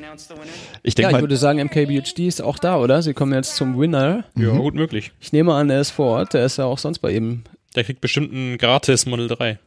[0.83, 3.01] Ich Ja, denke ich mal, würde sagen, MKBHD ist auch da, oder?
[3.01, 4.25] Sie kommen jetzt zum Winner.
[4.37, 5.11] Ja, gut möglich.
[5.19, 7.43] Ich nehme an, er ist vor Ort, der ist ja auch sonst bei ihm.
[7.75, 9.59] Der kriegt bestimmt ein gratis Model 3.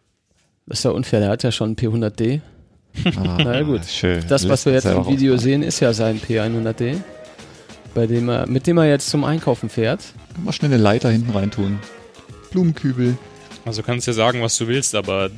[0.67, 2.41] Das ist ja unfair, der hat ja schon einen P100D.
[3.17, 3.85] ah, Na ja, gut.
[3.87, 4.25] Schön.
[4.29, 6.97] Das, was wir jetzt im Video sehen, ist ja sein P100D.
[7.95, 10.01] Bei dem er, mit dem er jetzt zum Einkaufen fährt.
[10.43, 11.79] Mal schnell eine Leiter hinten reintun.
[12.51, 13.17] Blumenkübel.
[13.65, 15.31] Also du kannst ja sagen, was du willst, aber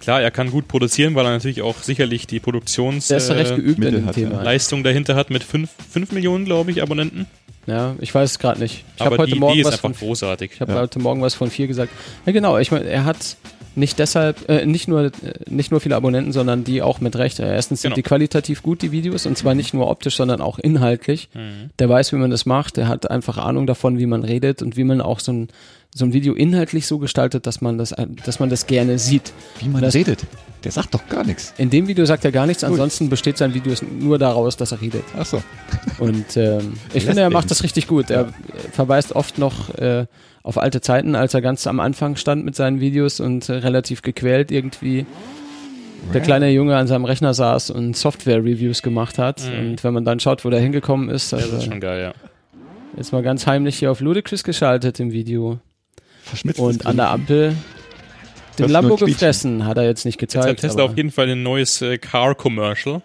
[0.00, 5.14] klar, er kann gut produzieren, weil er natürlich auch sicherlich die Produktionsleistung ist äh, dahinter
[5.14, 7.26] hat mit 5 Millionen, glaube ich, Abonnenten.
[7.66, 8.84] Ja, ich weiß es gerade nicht.
[8.96, 10.52] Ich habe aber heute die Morgen Idee ist was einfach von großartig.
[10.54, 10.80] Ich habe Ja.
[10.80, 11.92] heute Morgen was von vier gesagt.
[12.24, 12.56] Ja, genau.
[12.58, 13.36] Ich meine, er hat
[13.78, 15.10] nicht deshalb, äh, nicht nur, äh,
[15.48, 17.38] nicht nur viele Abonnenten, sondern die auch mit Recht.
[17.40, 17.94] Äh, Erstens sind Genau.
[17.96, 21.28] die qualitativ gut, die Videos, und zwar nicht nur optisch, sondern auch inhaltlich.
[21.34, 21.70] Mhm.
[21.78, 22.76] Der weiß, wie man das macht.
[22.76, 25.48] Der hat einfach Ahnung davon, wie man redet und wie man auch so ein,
[25.94, 29.32] so ein Video inhaltlich so gestaltet, dass man das, ein- dass man das gerne sieht.
[29.60, 30.20] Wie man Das- redet.
[30.64, 31.54] Der sagt doch gar nichts.
[31.56, 34.80] In dem Video sagt er gar nichts, ansonsten besteht sein Video nur daraus, dass er
[34.80, 35.04] redet.
[35.16, 35.40] Ach so.
[36.00, 38.10] Und ähm, ich finde, er macht das richtig gut.
[38.10, 38.26] Er äh,
[38.72, 40.06] verweist oft noch äh,
[40.48, 44.00] auf alte Zeiten, als er ganz am Anfang stand mit seinen Videos und äh, relativ
[44.00, 45.04] gequält irgendwie
[46.14, 49.42] der kleine Junge an seinem Rechner saß und Software-Reviews gemacht hat.
[49.42, 49.58] Mhm.
[49.58, 52.00] Und wenn man dann schaut, wo der hingekommen ist, Ja, also das ist schon geil,
[52.00, 52.30] ja.
[52.96, 55.58] jetzt mal ganz heimlich hier auf Ludacris geschaltet im Video.
[56.22, 56.60] Verschmitzt.
[56.60, 57.54] Und an der Ampel
[58.58, 60.60] den Lambo gefressen, hat er jetzt nicht Jetzt hat gezeigt.
[60.60, 63.02] Tesla aber, auf jeden Fall ein neues äh, Car-Commercial,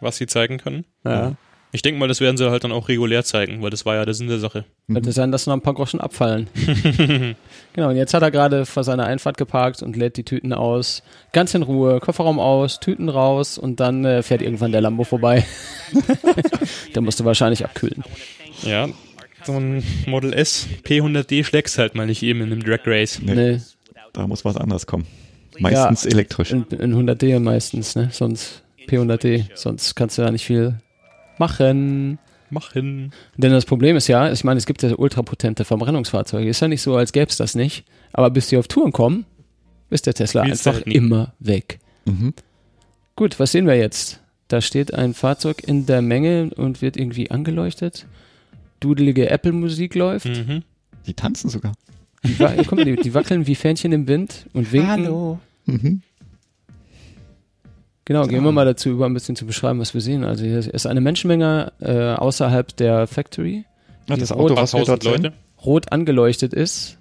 [0.00, 0.84] was sie zeigen können.
[1.06, 1.32] ja.
[1.74, 4.04] Ich denke mal, das werden sie halt dann auch regulär zeigen, weil das war ja
[4.04, 4.66] der Sinn der Sache.
[4.92, 6.48] Könnte sein, dass noch ein paar Groschen abfallen.
[7.72, 11.02] genau, und jetzt hat er gerade vor seiner Einfahrt geparkt und lädt die Tüten aus.
[11.32, 15.46] Ganz in Ruhe, Kofferraum aus, Tüten raus und dann äh, fährt irgendwann der Lambo vorbei.
[16.94, 18.04] der musste wahrscheinlich abkühlen.
[18.62, 18.88] Ja,
[19.44, 23.18] so ein Model S P100D schlägst halt mal nicht eben in einem Drag Race.
[23.22, 23.60] Nee, Nee.
[24.12, 25.06] Da muss was anderes kommen.
[25.58, 26.52] Meistens elektrisch.
[26.52, 28.10] In, in 100D meistens, ne?
[28.12, 30.74] Sonst P100D, sonst kannst du da nicht viel
[31.38, 32.18] machen.
[32.50, 33.12] Machen.
[33.36, 36.48] Denn das Problem ist ja, ich meine, es gibt ja ultrapotente Verbrennungsfahrzeuge.
[36.50, 37.84] Ist ja nicht so, als gäbe es das nicht.
[38.12, 39.24] Aber bis die auf Touren kommen,
[39.88, 41.78] ist der Tesla Willst du einfach immer weg.
[42.04, 42.34] Mhm.
[43.16, 44.20] Gut, was sehen wir jetzt?
[44.48, 48.06] Da steht ein Fahrzeug in der Menge und wird irgendwie angeleuchtet.
[48.80, 50.26] Dudelige Apple-Musik läuft.
[50.26, 50.62] Mhm.
[51.06, 51.72] Die tanzen sogar.
[52.24, 55.38] Die, wa- guck mal, die, die wackeln wie Fähnchen im Wind und winken.
[55.66, 56.02] Mhm.
[58.04, 60.24] Genau, gehen wir mal dazu über, ein bisschen zu beschreiben, was wir sehen.
[60.24, 63.64] Also hier ist eine Menschenmenge äh, außerhalb der Factory,
[64.08, 65.32] Ja, Die das rot- Auto, was wir 8000 dort sehen,
[65.64, 66.98] rot angeleuchtet ist.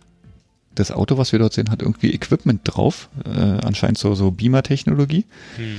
[0.76, 3.10] das Auto, was wir dort sehen, hat irgendwie Equipment drauf.
[3.26, 5.26] Äh, anscheinend so, so Beamer-Technologie.
[5.58, 5.78] Mhm.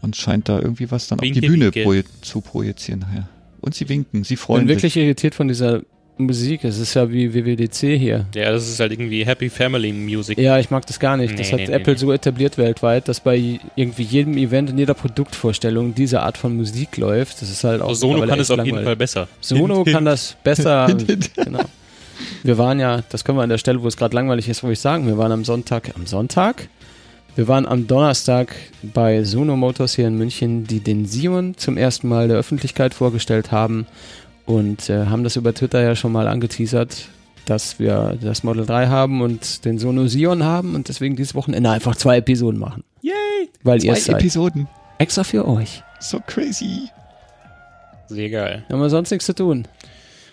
[0.00, 1.82] Und scheint da irgendwie was dann auf Winke, die Bühne winke.
[1.82, 3.04] proje zu projizieren.
[3.14, 3.28] Ja.
[3.60, 5.02] Und sie winken, sie Ich freuen bin wirklich sich.
[5.02, 5.82] irritiert von dieser
[6.18, 6.64] Musik.
[6.64, 8.26] Es ist ja wie WWDC hier.
[8.34, 10.38] Ja, das ist halt irgendwie Happy Family Music.
[10.38, 11.38] Ja, ich mag das gar nicht.
[11.38, 11.98] Das Nee, hat nee, Apple nee.
[11.98, 16.96] so etabliert weltweit, dass bei irgendwie jedem Event und jeder Produktvorstellung diese Art von Musik
[16.96, 17.40] läuft.
[17.40, 19.28] Das ist halt auch Also Sono kann es auf jeden Fall besser.
[19.40, 20.06] Sono Hint, kann hint.
[20.06, 20.86] das besser.
[21.36, 21.60] genau.
[22.42, 24.70] Wir waren ja, das können wir an der Stelle, wo es gerade langweilig ist, wo
[24.70, 26.68] ich sagen, wir waren am Sonntag, am Sonntag?
[27.36, 32.08] Wir waren am Donnerstag bei Sono Motors hier in München, die den Sion zum ersten
[32.08, 33.86] Mal der Öffentlichkeit vorgestellt haben
[34.48, 37.08] und äh, haben das über Twitter ja schon mal angeteasert,
[37.44, 41.70] dass wir das Model 3 haben und den Sono Sion haben und deswegen dieses Wochenende
[41.70, 42.82] einfach zwei Episoden machen.
[43.02, 43.12] Yay!
[43.62, 44.16] Weil ihr Zwei es seid.
[44.16, 44.66] Episoden.
[44.98, 45.82] Extra für euch.
[46.00, 46.88] So crazy.
[48.08, 48.64] Sehr geil.
[48.70, 49.68] Haben wir sonst nichts zu tun.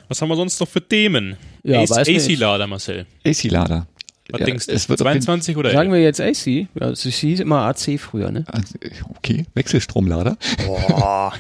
[0.07, 1.35] Was haben wir sonst noch für Themen?
[1.63, 1.81] Ja.
[1.81, 3.05] AC-Lader, Marcel.
[3.25, 3.85] AC-Lader.
[4.29, 4.71] Was Ja, denkst du?
[4.71, 6.67] es wird auf jeden- 22 oder Sagen wir jetzt AC?
[6.79, 8.43] Ja, es hieß immer AC früher, ne?
[8.47, 8.75] Also,
[9.17, 10.37] Okay, Wechselstromlader.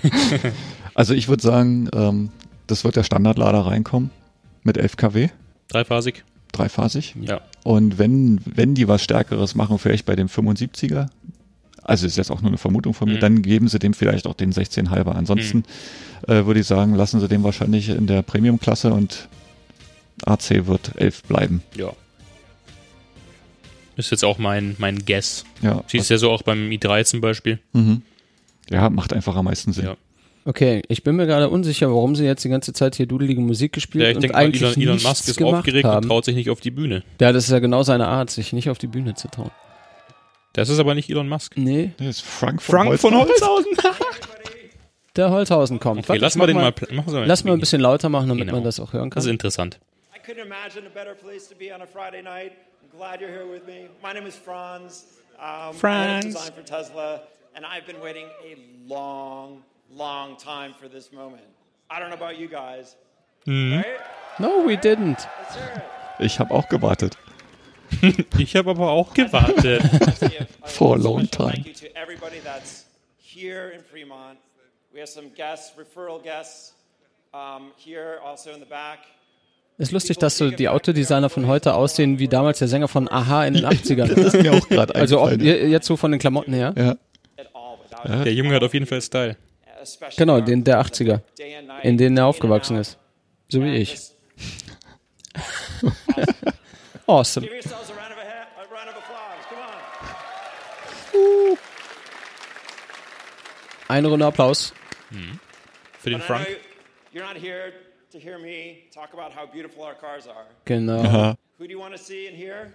[0.93, 2.29] also ich würde sagen, ähm,
[2.67, 4.09] das wird der Standardlader reinkommen
[4.63, 5.29] mit 11 kW,
[5.67, 6.23] Dreiphasig?
[6.51, 7.15] dreiphasig.
[7.21, 7.41] Ja.
[7.63, 11.07] Und wenn, wenn die was Stärkeres machen, vielleicht bei dem 75er,
[11.83, 13.19] also ist jetzt auch nur eine Vermutung von mir, Mhm.
[13.19, 15.11] dann geben sie dem vielleicht auch den 16,5er.
[15.11, 15.63] Ansonsten
[16.27, 19.27] äh, würde ich sagen, lassen sie den wahrscheinlich in der Premium-Klasse und
[20.25, 21.61] AC wird 11 bleiben.
[21.75, 21.91] Ja.
[23.97, 25.45] Ist jetzt auch mein, mein Guess.
[25.61, 27.59] Ja, Siehst ja so auch beim i3 zum Beispiel.
[27.73, 28.01] mhm.
[28.69, 29.85] ja macht einfach am meisten Sinn.
[29.85, 29.97] Ja.
[30.47, 33.73] Okay, ich bin mir gerade unsicher, warum sie jetzt die ganze Zeit hier dudelige Musik
[33.73, 36.03] gespielt Ja, ich und denke eigentlich Elon, Elon Musk ist aufgeregt haben.
[36.03, 37.03] und traut sich nicht auf die Bühne.
[37.19, 39.49] Ja, das ist ja genau seine Art, sich nicht auf die Bühne zu trauen.
[40.53, 41.53] Das ist aber nicht Elon Musk.
[41.57, 43.71] Nee, Das ist Frank von Frank von Holzhausen.
[43.75, 44.05] Holzhausen.
[45.15, 45.99] der Holzhausen kommt.
[46.01, 48.09] Okay, Warte, lass mal den mal, pl- machen wir mal Lass mal ein bisschen lauter
[48.09, 48.57] machen, damit Genau.
[48.57, 49.33] man das auch hören Das ist kann.
[49.33, 49.79] interessant.
[50.15, 52.51] I couldn't imagine a better place to be on a Friday night.
[52.83, 53.89] I'm glad you're here with me.
[54.03, 55.05] My name is Franz.
[55.39, 56.25] Um, Franz.
[56.25, 57.21] design for Tesla,
[57.55, 58.55] and I've been waiting a
[58.87, 61.43] long, long time for this moment.
[61.89, 62.95] I don't know about you guys.
[63.47, 63.85] Right?
[64.39, 65.27] No, we didn't.
[66.19, 67.17] Ich habe auch gewartet.
[68.39, 69.83] Ich habe aber auch gewartet.
[70.65, 71.67] For a long special Thank time.
[71.67, 72.85] you to everybody that's
[73.17, 74.39] here in Fremont.
[74.91, 76.73] We have some guests, referral guests,
[77.31, 78.99] um, here also in the back.
[79.77, 83.45] Ist lustig, dass so die Autodesigner von heute aussehen wie damals der Sänger von Aha
[83.45, 84.09] in den 80ern.
[84.09, 86.73] ist mir auch gerade Also auch jetzt so von den Klamotten her.
[86.77, 86.95] Ja.
[88.23, 89.35] Der Junge hat auf jeden Fall Style.
[90.17, 92.97] Genau, den der 80er, day and night, in denen er aufgewachsen ist.
[93.49, 93.95] So wie ich.
[97.07, 97.47] Awesome.
[103.87, 104.73] Eine Runde Applaus.
[105.99, 106.47] Für den Frank.
[106.49, 106.55] you-
[107.19, 107.71] you're not here
[108.11, 110.45] to hear me talk about how beautiful our cars are.
[110.65, 111.35] Genau.
[111.57, 112.73] Who do you want to see and hear?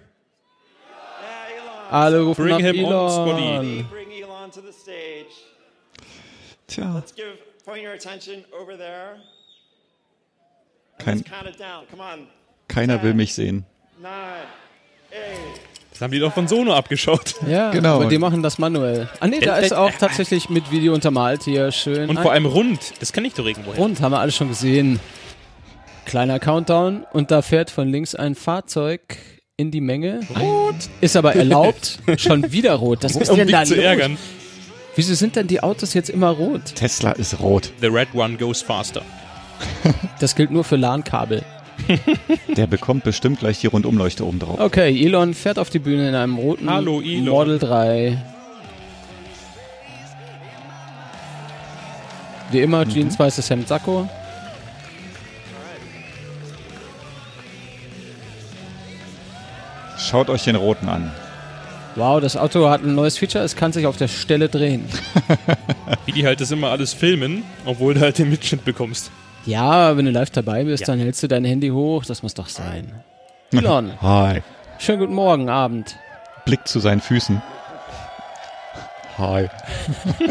[1.21, 1.91] Yeah, Elon.
[1.91, 3.43] Alle rufen Bring nach him on, Scotty.
[3.43, 3.87] Elon.
[4.23, 4.51] Elon
[6.79, 7.05] And
[10.99, 11.87] Kein- let's count it down.
[11.91, 12.27] Come on.
[12.69, 13.65] keiner will mich sehen.
[14.01, 14.11] Nine,
[15.11, 15.61] eight.
[15.93, 17.35] Das haben die doch von Sono abgeschaut.
[17.47, 17.97] Ja, Genau.
[17.97, 19.09] aber die machen das manuell.
[19.19, 22.09] Ah nee, da Äh, ist äh, auch tatsächlich mit Video untermalt hier schön.
[22.09, 22.79] Und vor allem rund.
[23.01, 23.83] Das kann ich doch irgendwo hin.
[23.83, 25.01] Und haben wir alle schon gesehen.
[26.07, 29.17] Kleiner Countdown und da fährt von links ein Fahrzeug
[29.57, 30.21] in die Menge.
[30.39, 30.75] Rot.
[31.01, 31.99] Ist aber erlaubt.
[32.17, 33.05] schon wieder rot.
[33.05, 33.85] Das ist Um denn da zu los?
[33.85, 34.17] ärgern.
[34.97, 36.75] Wieso sind denn die Autos jetzt immer rot?
[36.75, 37.73] Tesla ist rot.
[37.81, 39.03] The red one goes faster.
[40.21, 41.43] Das gilt nur für LAN-Kabel.
[42.57, 44.59] Der bekommt bestimmt gleich die Rundumleuchte oben drauf.
[44.61, 47.25] Okay, Elon fährt auf die Bühne in einem roten Hallo, Elon.
[47.25, 48.19] Model 3.
[52.51, 52.91] Wie immer, Mhm.
[52.91, 54.09] Jeans, weißes Hemd, Sakko.
[59.99, 61.13] Schaut euch den roten an.
[62.01, 64.87] Wow, das Auto hat ein neues Feature, es kann sich auf der Stelle drehen.
[66.07, 69.11] Wie die halt das immer alles filmen, obwohl du halt den Mitschnitt bekommst.
[69.45, 70.87] Ja, wenn du live dabei bist, Ja.
[70.87, 73.05] dann hältst du dein Handy hoch, das muss doch sein.
[73.53, 74.41] Elon, Hi.
[74.79, 75.99] schönen guten Morgen, Abend.
[76.47, 77.43] Blick zu seinen Füßen.
[79.19, 79.51] Hi.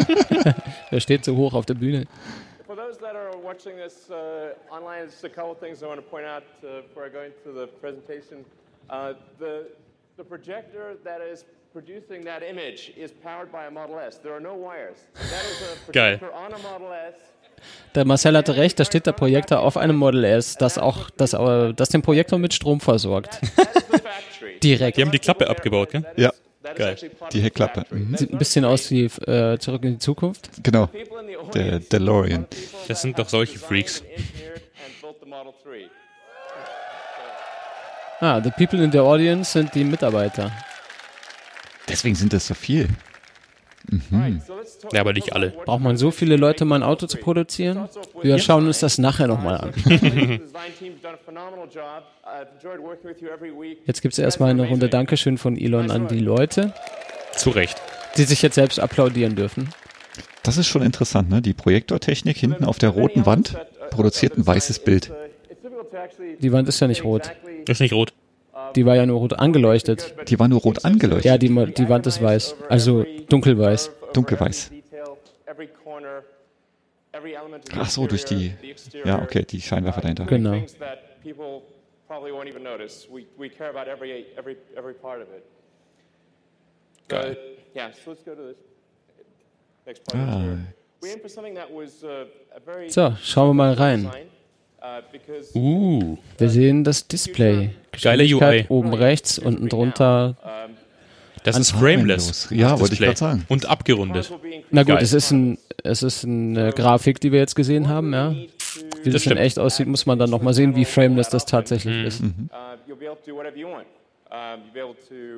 [0.92, 2.06] Der steht so hoch auf der Bühne.
[2.66, 6.10] For those that are watching this uh, online, just a couple things I want to
[6.10, 8.44] point out uh, before I go into the presentation.
[8.90, 9.68] Uh, the,
[10.20, 14.20] the projector that is producing that image is powered by a Model S.
[14.22, 14.98] There are no wires.
[15.14, 16.18] That is a Geil.
[16.18, 17.16] projector on a Model S.
[17.96, 21.32] Der Marcel hatte recht, da steht der Projektor auf einem Model S, das auch das,
[21.32, 23.40] das den Projektor mit Strom versorgt.
[24.64, 24.98] Direkt.
[24.98, 26.06] Die haben die Klappe abgebaut, gell?
[26.16, 26.32] Ja,
[26.76, 26.96] Geil.
[27.34, 27.86] die Heckklappe.
[27.90, 28.16] Mhm.
[28.16, 30.50] Sieht ein bisschen aus wie äh, Zurück in die Zukunft.
[30.64, 30.90] Genau.
[31.54, 32.46] Der DeLorean.
[32.88, 34.04] Das sind doch solche Freaks.
[38.20, 40.52] Ah, the people in the audience sind die Mitarbeiter.
[41.88, 42.88] Deswegen sind das so viel.
[43.90, 45.50] Talk- Ja, aber nicht alle.
[45.66, 47.88] Braucht man so viele Leute, um ein Auto zu produzieren?
[48.22, 49.72] Wir schauen uns das nachher nochmal an.
[49.74, 50.40] The design
[50.78, 52.04] team's done a phenomenal job.
[52.24, 53.80] I've enjoyed working with you every week.
[53.86, 56.74] Jetzt gibt es erstmal eine Runde Dankeschön von Elon an die Leute,
[57.36, 57.82] Zu Recht.
[58.18, 59.70] die sich jetzt selbst applaudieren dürfen.
[60.44, 61.42] Das ist schon interessant, ne?
[61.42, 63.56] Die Projektortechnik hinten auf der roten Wand
[63.90, 65.12] produziert ein weißes Bild.
[66.42, 67.32] Die Wand ist ja nicht rot.
[67.70, 68.14] Ist nicht rot.
[68.76, 70.16] Die war ja nur rot angeleuchtet.
[70.30, 71.26] Die war nur rot angeleuchtet.
[71.26, 72.56] Ja, die, die Wand ist weiß.
[72.68, 73.92] Also dunkelweiß.
[74.14, 74.72] Dunkelweiß.
[77.76, 78.54] Ach so, durch die-
[79.04, 80.26] Ja, okay, die Scheinwerfer dahinter.
[80.26, 80.52] Genau.
[80.54, 81.62] Things that people
[82.08, 83.08] probably won't even notice.
[83.12, 85.44] We, we care about every, every, every part of it.
[87.08, 87.38] Geil.
[90.14, 90.44] Ah.
[90.44, 90.58] uh,
[92.90, 94.10] So, schauen wir mal rein.
[94.82, 96.18] Uh, Uh.
[96.38, 97.72] Wir sehen das Display.
[98.02, 98.66] Geile UI.
[98.70, 100.36] Oben rechts, unten drunter.
[101.44, 102.50] Das ist frameless.
[102.52, 103.46] Ja, das wollte ich gerade sagen.
[103.50, 104.32] Und abgerundet.
[104.72, 105.04] Na gut, Geil.
[105.04, 108.32] es ist, ein, es ist eine Grafik, die wir jetzt gesehen haben, ja.
[108.32, 108.50] Wie
[109.06, 109.40] das, in stimmt.
[109.40, 112.22] echt aussieht, muss man dann nochmal sehen, wie frameless das tatsächlich ist.
[112.22, 112.28] Uh,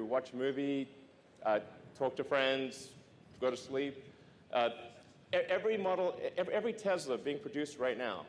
[0.09, 0.87] watch a movie,
[1.45, 1.59] uh,
[1.97, 2.89] talk to friends,
[3.39, 3.95] go to sleep.
[4.53, 4.69] Uh,
[5.33, 8.25] e- every model, every, every Tesla being produced right now,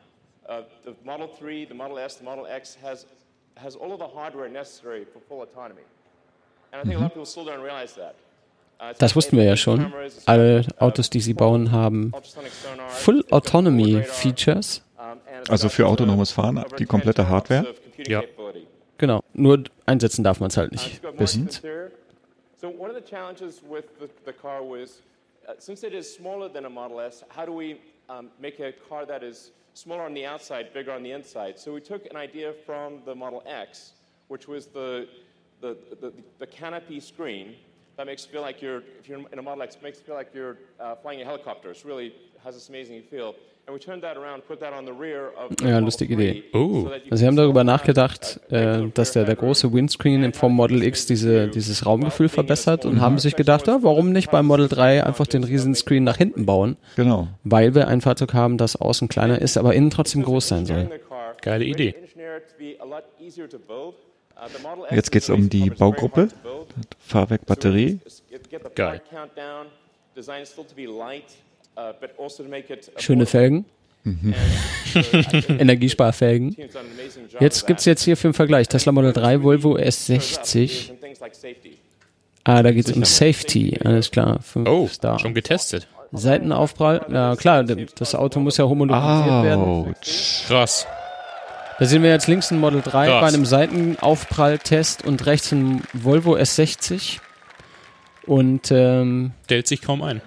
[0.49, 3.05] uh, the Model 3, the Model S, the Model X has,
[3.55, 5.83] has all of the hardware necessary for full autonomy.
[6.71, 8.15] And I think a lot of people still don't realize that.
[8.79, 9.93] Uh, Das wussten wir ja schon.
[10.25, 12.11] Alle uh, Autos, die sie bauen, haben
[12.89, 14.81] Full Autonomy Features.
[15.49, 17.75] Also für autonomes Fahren, die 10 komplette Hardware.
[17.97, 18.21] Ja.
[18.21, 18.67] capability.
[18.97, 19.21] Genau.
[19.33, 21.01] Nur einsetzen darf man es halt nicht.
[21.03, 21.91] interior.
[22.59, 25.01] So one of the challenges with the, the car was,
[25.47, 27.75] uh, since it is smaller than a Model S, how do we
[28.07, 31.59] um, make a car that is smaller on the outside, bigger on the inside?
[31.59, 33.93] So we took an idea from the Model X,
[34.27, 35.07] which was the,
[35.61, 37.55] the, the, the canopy screen
[37.97, 40.33] that makes it feel like you're, if you're in a Model X, makes feel like
[40.33, 41.71] you're uh, flying a helicopter.
[41.71, 43.35] It really has this amazing feel.
[45.63, 46.43] Ja, lustige 3, Idee.
[46.53, 46.87] Oh.
[47.09, 51.05] Also sie haben darüber nachgedacht, uh, äh, dass der, der große Windscreen vom Model X
[51.05, 55.27] diese, dieses Raumgefühl verbessert und haben sich gedacht, ja, warum nicht beim Model 3 einfach
[55.27, 57.29] den riesen Screen nach hinten bauen, Genau.
[57.43, 60.89] weil wir ein Fahrzeug haben, das außen kleiner ist, aber innen trotzdem groß sein soll.
[61.41, 61.95] Geile Idee.
[64.91, 66.27] Jetzt geht's um die Baugruppe.
[66.99, 67.99] Fahrwerk, Batterie.
[68.75, 69.01] Geil.
[71.75, 72.43] Also
[72.97, 73.65] Schöne Felgen,
[75.59, 76.55] Energiesparfelgen.
[77.39, 80.91] Jetzt gibt's jetzt hier für den Vergleich Tesla Model 3, Volvo S60.
[82.43, 84.39] Ah, da geht's um Safety, alles klar.
[84.41, 85.19] Fünf Oh, Star.
[85.19, 85.87] schon getestet.
[86.11, 89.63] Seitenaufprall, ja klar, das Auto muss ja homologisiert werden.
[89.63, 90.43] Autsch.
[90.47, 90.85] Krass.
[91.79, 93.21] Da sehen wir jetzt links ein Model 3 Krass.
[93.21, 97.19] bei einem Seitenaufpralltest und rechts ein Volvo S60.
[98.27, 100.21] Und ähm, Stellt sich kaum ein.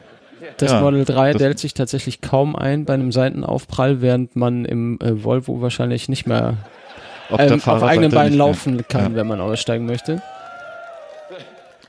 [0.59, 4.65] Das Ja, Model 3 das- dellt sich tatsächlich kaum ein bei einem Seitenaufprall, während man
[4.65, 6.57] im äh, Volvo wahrscheinlich nicht mehr
[7.31, 9.17] Auf, ähm, auf eigenen Beinen laufen kann, Ja.
[9.17, 10.23] wenn man aussteigen möchte.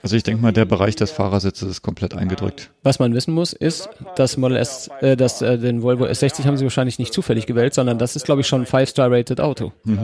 [0.03, 2.69] Also ich denke mal, der Bereich des Fahrersitzes ist komplett eingedrückt.
[2.83, 6.55] Was man wissen muss, ist, das Model S, äh, das, äh, den Volvo S60 haben
[6.55, 9.73] sie wahrscheinlich nicht zufällig gewählt, sondern das ist, glaube ich, schon ein 5-Star-rated Auto.
[9.83, 9.97] But,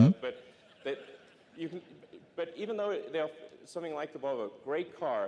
[0.83, 0.95] that
[1.57, 1.79] you can,
[2.35, 3.29] but even though they're
[3.65, 5.27] something like the Volvo, great car,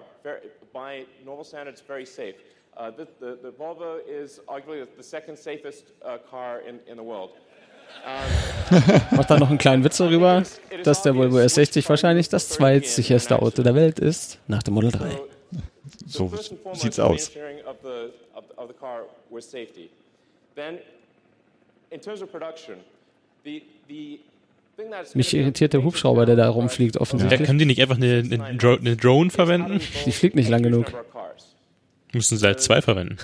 [0.74, 2.34] by normal standards, very safe.
[2.78, 7.04] Uh, the, the, the Volvo is arguably the second safest uh, car in, in the
[7.04, 7.32] world.
[9.12, 10.44] Macht da noch einen kleinen Witz darüber,
[10.84, 15.18] dass der Volvo S60 wahrscheinlich das zweitsicherste Auto der Welt ist, nach dem Model 3.
[16.06, 16.32] So
[16.74, 17.32] sieht's the aus.
[25.14, 27.44] Mich irritiert der Hubschrauber, der da rumfliegt, Ja, offensichtlich.
[27.44, 29.80] können die nicht einfach eine, eine, Dro eine Drone verwenden?
[30.06, 30.92] Die fliegt nicht lang genug.
[32.16, 33.18] Müssen sie halt zwei verwenden.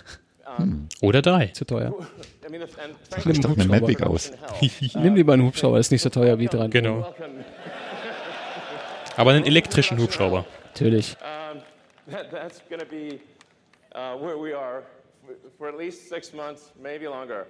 [1.01, 1.47] Oder drei.
[1.47, 1.93] Zu teuer.
[2.49, 4.33] Nimm doch eine Mavic aus.
[4.95, 6.69] Nimm lieber einen Hubschrauber, ist nicht so teuer wie dran.
[6.69, 7.13] Genau.
[9.15, 10.45] Aber einen elektrischen Hubschrauber.
[10.65, 11.15] Natürlich.
[12.09, 13.19] that, that's going to be
[13.95, 14.83] uh, where we are
[15.29, 17.45] f- for at least six months, maybe longer.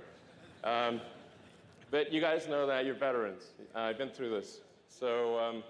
[0.63, 1.01] Um,
[1.89, 3.43] but you guys know that you're veterans.
[3.75, 4.61] Uh, I've been through this.
[4.89, 5.63] So um,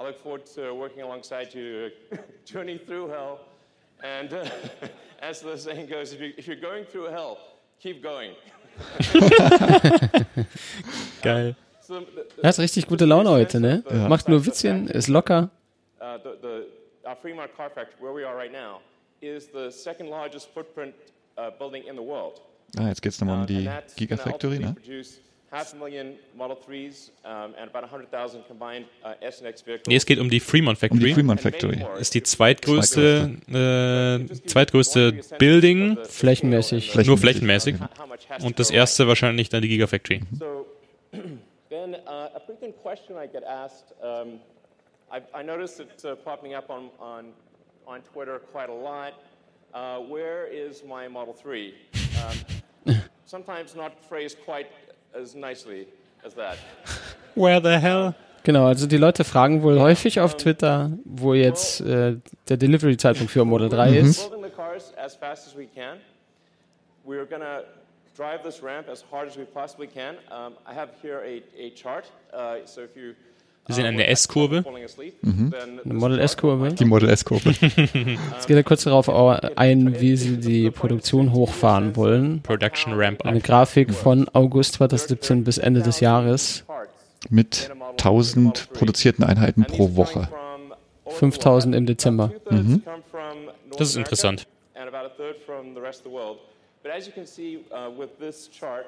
[0.00, 3.40] I look forward to working alongside you to journey through hell.
[4.02, 4.44] And uh,
[5.20, 7.38] as the saying goes, if, you, if you're going through hell,
[7.80, 8.32] keep going.
[11.22, 11.54] Geil.
[12.42, 13.82] Er hat richtig gute Laune heute, ne?
[13.90, 14.08] Ja.
[14.08, 15.50] Macht nur Witzchen, ist locker.
[16.00, 16.66] uh, the, the,
[17.04, 18.80] our Fremont Car Factory, where we are right now,
[19.20, 20.94] is the second largest footprint
[21.36, 22.40] uh, building in the world.
[22.78, 24.72] Ah, jetzt geht es nochmal um Uh, die Gigafactory, ne?
[24.72, 25.18] produce
[25.52, 29.86] half a million Model 3s um, and about 100,000 combined uh, S and X vehicles.
[29.86, 31.14] Nee, es geht um die Fremont Um die Factory.
[31.14, 31.84] Fremont Factory.
[32.00, 36.94] ist die zweitgrößte, äh, zweitgrößte Building, Flächenmäßig.
[37.06, 37.76] nur flächenmäßig.
[38.28, 40.22] Has Und das erste wahrscheinlich dann die Gigafactory.
[40.38, 40.66] So
[41.68, 44.40] then uh, a frequent question I get asked, um,
[45.10, 47.26] I, I noticed it uh, popping up on, on,
[47.86, 49.12] on Twitter quite a lot.
[49.74, 51.74] Uh, where is my Model 3?
[52.86, 52.96] Um,
[53.26, 54.68] sometimes not phrased quite
[55.14, 55.86] as nicely
[56.24, 56.58] as that.
[57.34, 58.14] Where the hell?
[58.44, 62.16] Genau, also die Leute fragen wohl häufig auf Twitter, wo jetzt äh,
[62.48, 64.28] der Delivery-Zeitpunkt für Model 3 ist.
[64.28, 65.98] Building the cars as fast as we can.
[67.04, 67.64] We're going to
[68.16, 70.16] drive this ramp as hard as we possibly can.
[70.30, 72.10] Um, I have here a, a chart.
[72.32, 73.14] Uh, so if you
[73.66, 74.64] Wir sehen eine S-Kurve.
[75.22, 76.72] then Eine Model S-Kurve.
[76.74, 77.50] Die Model S-Kurve.
[77.60, 82.42] Jetzt geht er kurz darauf au- ein, wie sie die Produktion hochfahren wollen.
[82.42, 83.40] Production Ramp Eine.
[83.40, 86.64] Grafik von August 2017 bis Ende des Jahres.
[87.30, 90.28] Mit 1000 produzierten Einheiten pro Woche.
[91.06, 92.32] 5000 im Dezember.
[93.78, 94.46] Das ist interessant.
[94.74, 96.38] And about a third from the rest of the world.
[96.82, 98.86] But as you can see uh, with this chart,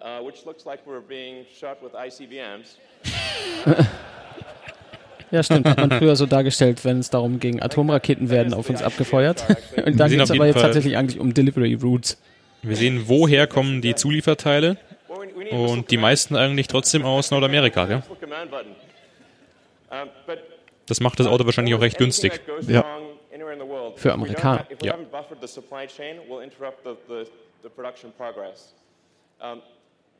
[0.00, 2.76] uh, which looks like we're being shot with ICBMs,
[5.30, 5.66] Ja, stimmt.
[5.66, 9.44] Hat man früher so dargestellt, wenn es darum ging, Atomraketen werden auf uns abgefeuert.
[9.84, 12.18] Und da Wir sehen geht es aber jetzt Fall- tatsächlich eigentlich um Delivery Routes.
[12.62, 14.76] Wir sehen, woher kommen die Zulieferteile
[15.50, 17.84] und die meisten eigentlich trotzdem aus Nordamerika.
[17.86, 18.02] Gell?
[20.86, 22.40] Das macht das Auto wahrscheinlich auch recht günstig.
[22.68, 22.84] Ja.
[23.96, 24.66] Für Amerikaner.
[24.82, 24.96] Ja.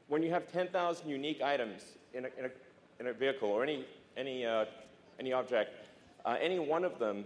[0.09, 2.48] when you have 10,000 unique items in a, in a,
[2.99, 3.84] in a vehicle or any,
[4.16, 4.64] any, uh,
[5.18, 5.70] any object,
[6.24, 7.24] uh, any one of them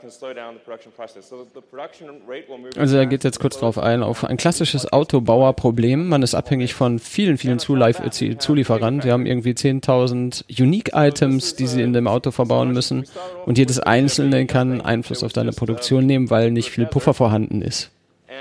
[0.00, 1.28] can slow down the production process.
[1.28, 2.70] So the production rate will move.
[2.78, 6.08] Also er geht jetzt kurz drauf ein, auf ein klassisches Autobauerproblem.
[6.08, 9.02] Man ist abhängig von vielen, vielen Zuliefer äh, Zulieferern.
[9.02, 13.06] Wir haben irgendwie 10.000 Unique-Items, die sie in dem Auto verbauen müssen.
[13.44, 17.90] Und jedes einzelne kann Einfluss auf deine Produktion nehmen, weil nicht viel Puffer vorhanden ist.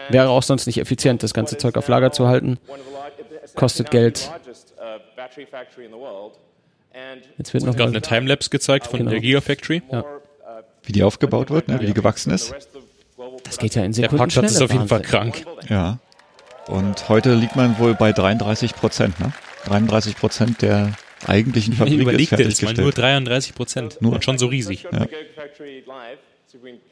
[0.09, 2.59] Wäre auch sonst nicht effizient, das ganze Zeug auf Lager zu halten.
[3.55, 4.31] Kostet Geld.
[7.37, 9.11] Jetzt wird noch Gerade eine Timelapse gezeigt von Genau.
[9.11, 9.81] der Gigafactory.
[9.91, 10.01] Ja.
[10.01, 10.03] uh,
[10.83, 11.79] Wie die aufgebaut wird, ne?
[11.79, 12.53] wie die gewachsen ist.
[13.43, 15.45] das geht ja in Der Sekunden Parkplatz ist auf jeden Fall krank.
[15.69, 15.99] Ja.
[16.67, 19.19] Und heute liegt man wohl bei 33 Prozent.
[19.19, 19.33] Ne?
[19.65, 20.93] 33 Prozent der
[21.25, 22.97] eigentlichen Ich Fabrik ist überlegte es mal, nur fertiggestellt.
[22.97, 23.97] 33 Prozent.
[24.01, 24.13] Nur.
[24.13, 24.85] Und schon so riesig.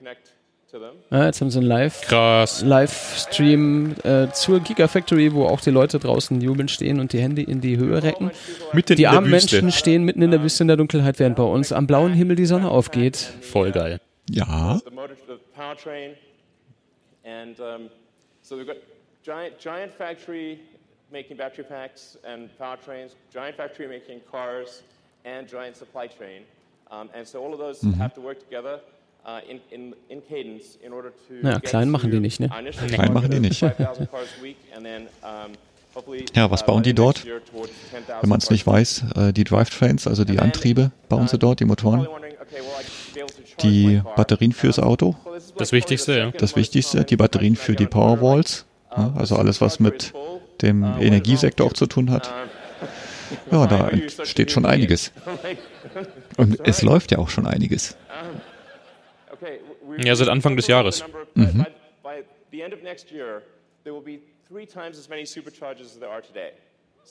[0.02, 0.32] Let's
[1.10, 2.62] Ja, jetzt haben sie einen Live, Krass.
[2.62, 7.60] Livestream äh, zur Gigafactory, wo auch die Leute draußen jubelnd stehen und die Hände in
[7.60, 8.32] die Höhe recken.
[8.74, 9.32] Mitten Die armen.
[9.32, 12.36] Menschen stehen mitten in der Wüste in der Dunkelheit, während bei uns am blauen Himmel
[12.36, 13.18] die Sonne aufgeht.
[13.42, 14.00] Voll geil.
[14.30, 14.80] Ja,
[19.24, 20.60] giant, giant factory
[21.12, 24.84] making battery packs and powertrains, giant factory making cars,
[25.26, 26.44] and giant supply chain.
[26.92, 28.80] Um, and so all of those have to work together
[29.26, 31.34] uh, in, in, in cadence in order to.
[31.42, 32.50] Naja, klein machen die nicht, ne?
[32.88, 33.60] Klein machen die nicht.
[33.60, 35.52] 5,000 cars a week, and then, um,
[35.94, 37.24] hopefully, Ja, was uh, bauen die dort?
[37.26, 41.28] year towards 10,000 wenn man es nicht weiß, äh, die Drivetrains, also die Antriebe, bauen
[41.28, 42.08] sie dort, die Motoren.
[43.62, 44.02] Die.
[44.16, 45.16] Batterien fürs Auto,
[45.58, 46.32] Das Wichtigste, ja.
[46.32, 48.66] das Wichtigste, die Batterien für die Powerwalls,
[48.96, 50.14] ja, also alles, was mit
[50.62, 52.34] dem Energiesektor auch zu tun hat.
[53.52, 53.92] Ja, da
[54.24, 55.12] steht schon einiges.
[56.38, 57.98] Und es läuft ja auch schon einiges.
[60.04, 61.04] Ja, seit Anfang des Jahres.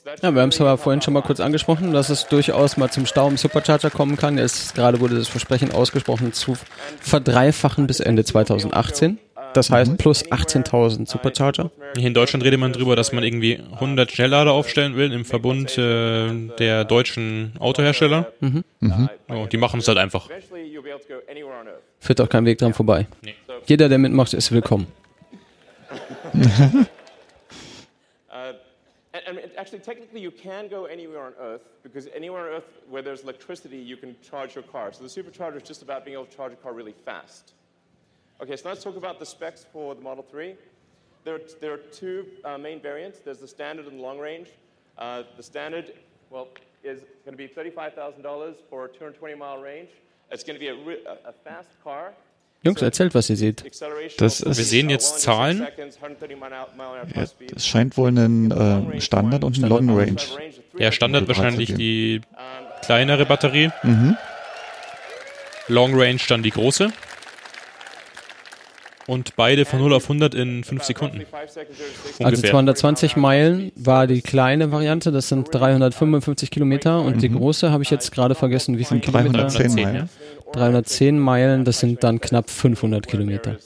[0.04, 2.90] That's Ja, wir haben es aber vorhin schon mal kurz angesprochen, dass es durchaus mal
[2.90, 4.38] zum Stau im Supercharger kommen kann.
[4.38, 6.56] Es gerade wurde das Versprechen ausgesprochen zu
[7.00, 9.18] verdreifachen bis Ende 2018.
[9.54, 11.70] Das heißt plus 18.000 Supercharger.
[11.96, 15.76] Hier in Deutschland redet man drüber, dass man irgendwie 100 Schnelllader aufstellen will im Verbund
[15.78, 18.32] äh, der deutschen Autohersteller.
[19.28, 20.28] Oh, die machen es halt einfach.
[22.00, 23.06] Führt auch kein Weg dran vorbei.
[23.22, 23.34] Nee.
[23.66, 24.86] Jeder, der mitmacht, ist willkommen.
[28.30, 28.52] Uh,
[29.26, 33.22] and, actually, technically, you can go anywhere on Earth because anywhere on Earth where there's
[33.22, 34.92] electricity, you can charge your car.
[34.92, 37.54] So the supercharger is just about being able to charge a car really fast.
[38.40, 40.54] Okay, so let's talk about the specs for the Model 3.
[41.24, 43.18] There are, there are two uh, main variants.
[43.24, 44.48] There's the standard and the long range.
[44.96, 45.92] Uh, the standard,
[46.30, 46.48] well,
[46.84, 49.88] is going to be $35,000 for a 220 mile range.
[50.30, 52.12] It's going to be a, a, a fast car.
[52.64, 53.64] Jungs, erzählt, was ihr seht.
[53.64, 55.58] Acceleration Das ist- Wir sehen uh, jetzt 106 Zahlen.
[55.58, 57.52] seconds, 130 mile an hour plus Ja, speed.
[57.56, 60.16] es scheint wohl einen äh, Standard und einen Long Range.
[60.76, 62.20] Ja, Standard Model 3 wahrscheinlich die
[62.82, 63.70] kleinere Batterie.
[65.68, 66.90] Long Range dann die große.
[69.08, 71.22] Und beide von 0 auf 100 in 5 Sekunden.
[71.32, 71.60] Also
[72.18, 72.50] Ungefähr.
[72.50, 77.90] 220 Meilen war die kleine Variante, das sind 355 Kilometer und die große habe ich
[77.90, 79.32] jetzt gerade vergessen, wie viel Kilometer?
[79.46, 80.08] 310 310, Meilen.
[80.52, 83.56] 310 Meilen, das sind dann knapp 500 Kilometer.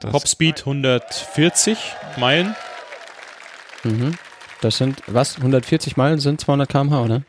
[0.00, 1.78] Topspeed 140
[2.18, 2.54] Meilen.
[4.60, 5.38] Das sind, was?
[5.38, 7.22] 140 Meilen sind 200 km/h, oder?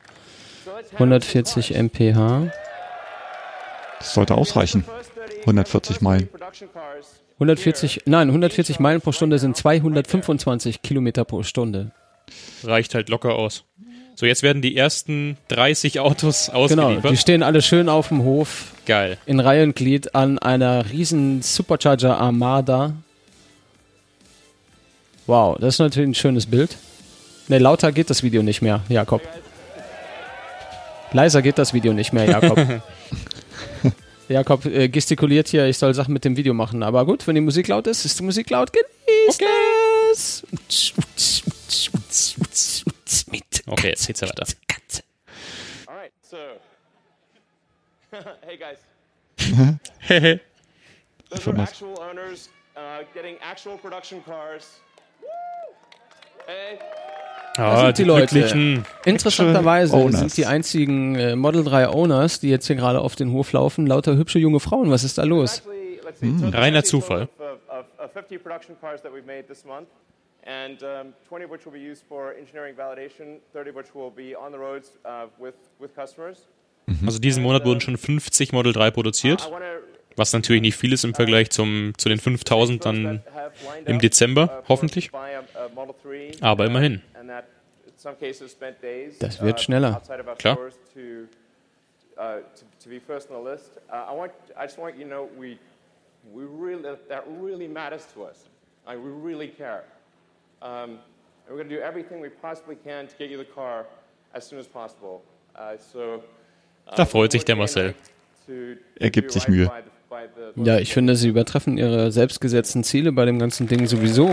[0.93, 2.51] 140 mph.
[3.99, 4.83] das sollte ausreichen.
[5.45, 6.29] 140 Meilen.
[7.35, 11.91] 140, nein, 140 Meilen pro Stunde sind 225 Kilometer pro Stunde.
[12.63, 13.63] Reicht halt locker aus.
[14.15, 17.11] So, jetzt werden die ersten 30 Autos Genau, ausgeliefert.
[17.11, 19.17] die stehen alle schön auf dem Hof Geil.
[19.25, 22.93] in Reihe und Glied an einer riesen Supercharger Armada.
[25.27, 26.77] Wow, das ist natürlich ein schönes Bild.
[27.49, 29.21] Ne, lauter geht das Video nicht mehr, Jakob.
[31.11, 32.57] Leiser geht das Video nicht mehr, Jakob.
[34.27, 36.83] Jakob äh, gestikuliert hier, ich soll Sachen mit dem Video machen.
[36.83, 38.71] Aber gut, wenn die Musik laut ist, ist die Musik laut.
[38.73, 39.43] Genießt
[40.11, 40.43] es!
[43.31, 44.45] Mit Okay, jetzt geht's ja weiter.
[44.67, 45.03] Katze.
[45.87, 46.37] All right, so.
[48.45, 48.77] hey guys.
[49.99, 50.39] Hehe.
[51.29, 51.69] Those was.
[51.69, 54.79] actual owners uh, getting actual production cars.
[56.47, 56.79] Hey.
[57.57, 58.83] Ah, sind die die Leute.
[59.05, 60.19] Interessanterweise Owners.
[60.19, 63.87] sind die einzigen äh, Model 3 Owners, die jetzt hier gerade auf den Hof laufen,
[63.87, 64.91] lauter hübsche junge Frauen.
[64.91, 65.61] Was ist da los?
[66.19, 67.27] There's Reiner Zufall.
[67.27, 69.87] total Of, of, of 50 production cars that we've made this month,
[70.45, 74.11] and um, 20 of which will be used for engineering validation, 30 of which will
[74.11, 76.47] be on the roads uh, with, with customers.
[77.05, 79.49] Also diesen Monat wurden schon 50 Model 3 produziert,
[80.15, 83.23] was natürlich nicht viel ist im Vergleich zum, zu den 5000 dann
[83.85, 85.09] im Dezember, hoffentlich.
[86.41, 87.01] Aber immerhin.
[89.19, 90.01] Das wird schneller.
[90.37, 90.57] Klar.
[90.93, 90.99] To,
[92.17, 93.71] uh, to, to be first on the list.
[93.89, 95.57] Uh, I want, I just want you to know we,
[96.33, 98.47] we really, that really matters to us.
[98.87, 99.83] I, we really care.
[100.61, 100.99] Um,
[101.47, 103.85] and we're going to do everything we possibly can to get you the car
[104.33, 105.21] as soon as possible.
[105.55, 106.23] Uh, so,
[106.87, 107.93] uh, Da freut sich der Marcel.
[108.99, 109.65] Er gibt sich Mühe.
[109.65, 113.67] by the- by the- Ja, ich finde, sie übertreffen ihre selbstgesetzten Ziele bei dem ganzen
[113.67, 114.27] Ding sowieso.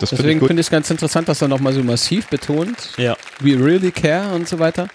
[0.00, 3.16] Das finde Deswegen finde ich es ganz interessant, dass er nochmal so massiv betont, Ja.
[3.40, 4.88] we really care und so weiter.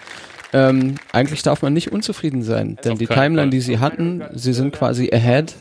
[0.52, 4.72] Ähm, eigentlich darf man nicht unzufrieden sein, denn die Timeline, die sie hatten, sie sind
[4.74, 5.54] quasi ahead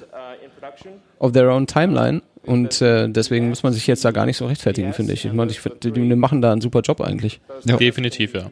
[1.19, 4.45] of their own timeline und äh, deswegen muss man sich jetzt da gar nicht so
[4.45, 5.25] rechtfertigen, finde ich.
[5.25, 7.39] Ich meine, ich find, die, die machen da einen super Job eigentlich.
[7.65, 7.77] Ja.
[7.77, 8.49] Definitiv, ja.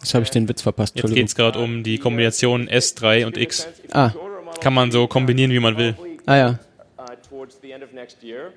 [0.00, 1.24] Jetzt habe ich den Witz verpasst, Jetzt Entschuldigung.
[1.26, 3.66] geht's gerade um die Kombination S3 und X.
[3.92, 4.12] Ah,
[4.60, 5.96] Kann man so kombinieren, wie man will.
[6.26, 6.58] ah ja,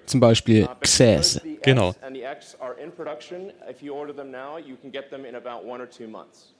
[0.05, 1.39] zum Beispiel Uh, but Xäß.
[1.39, 1.93] because the S Genau.
[2.01, 3.51] And the X are in production.
[3.69, 6.53] If you order them now, you can get them in about one or two months.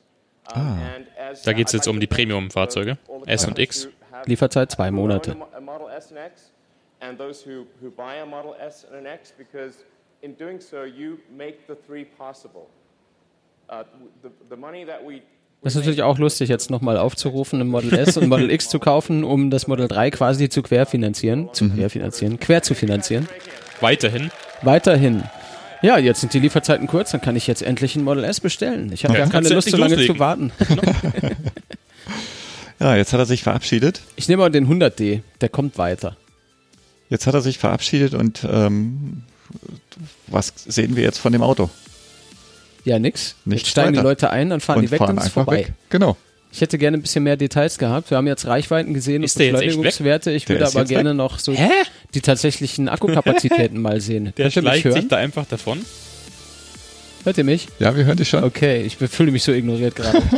[0.53, 3.87] And as- Da geht's I'd jetzt um die Premium-Fahrzeuge, S und X.
[4.25, 5.35] Lieferzeit zwei Monate.
[10.21, 12.67] in doing so, you make the three possible.
[13.69, 13.83] Uh,
[14.21, 15.21] the, the money that we
[15.63, 18.79] Das ist natürlich auch lustig, jetzt nochmal aufzurufen, ein Model S und Model X zu
[18.79, 21.49] kaufen, um das Model 3 quasi zu querfinanzieren.
[21.53, 23.27] Zu querfinanzieren, quer zu finanzieren.
[23.79, 24.31] Weiterhin.
[24.63, 25.23] Weiterhin.
[25.83, 28.91] Ja, jetzt sind die Lieferzeiten kurz, dann kann ich jetzt endlich ein Model S bestellen.
[28.93, 30.15] Ich habe Ja, gar keine Lust, so lange loslegen.
[30.15, 30.51] zu warten.
[32.79, 34.01] Ja, jetzt hat er sich verabschiedet.
[34.15, 36.17] Ich nehme mal den 100D, der kommt weiter.
[37.11, 39.21] Jetzt hat er sich verabschiedet und ähm,
[40.25, 41.69] was sehen wir jetzt von dem Auto?
[42.83, 43.35] Ja, nix.
[43.45, 44.07] Nichts jetzt steigen die weiter.
[44.07, 45.57] Leute ein, dann fahren und die weg fahren und ist einfach vorbei.
[45.59, 45.73] weg.
[45.89, 46.17] Genau.
[46.53, 48.09] Ich hätte gerne ein bisschen mehr Details gehabt.
[48.09, 49.51] Wir haben jetzt Reichweiten gesehen Ist und weg?
[49.53, 50.31] Beschleunigungswerte.
[50.31, 51.69] Ich Der würde aber gerne noch so Hä?
[52.13, 54.33] die tatsächlichen Akkukapazitäten mal sehen.
[54.35, 55.85] Der schleicht sich da einfach davon.
[57.23, 57.67] Hört ihr mich?
[57.79, 58.43] Ja, wir hören dich schon.
[58.43, 60.21] Okay, ich fühle mich so ignoriert gerade.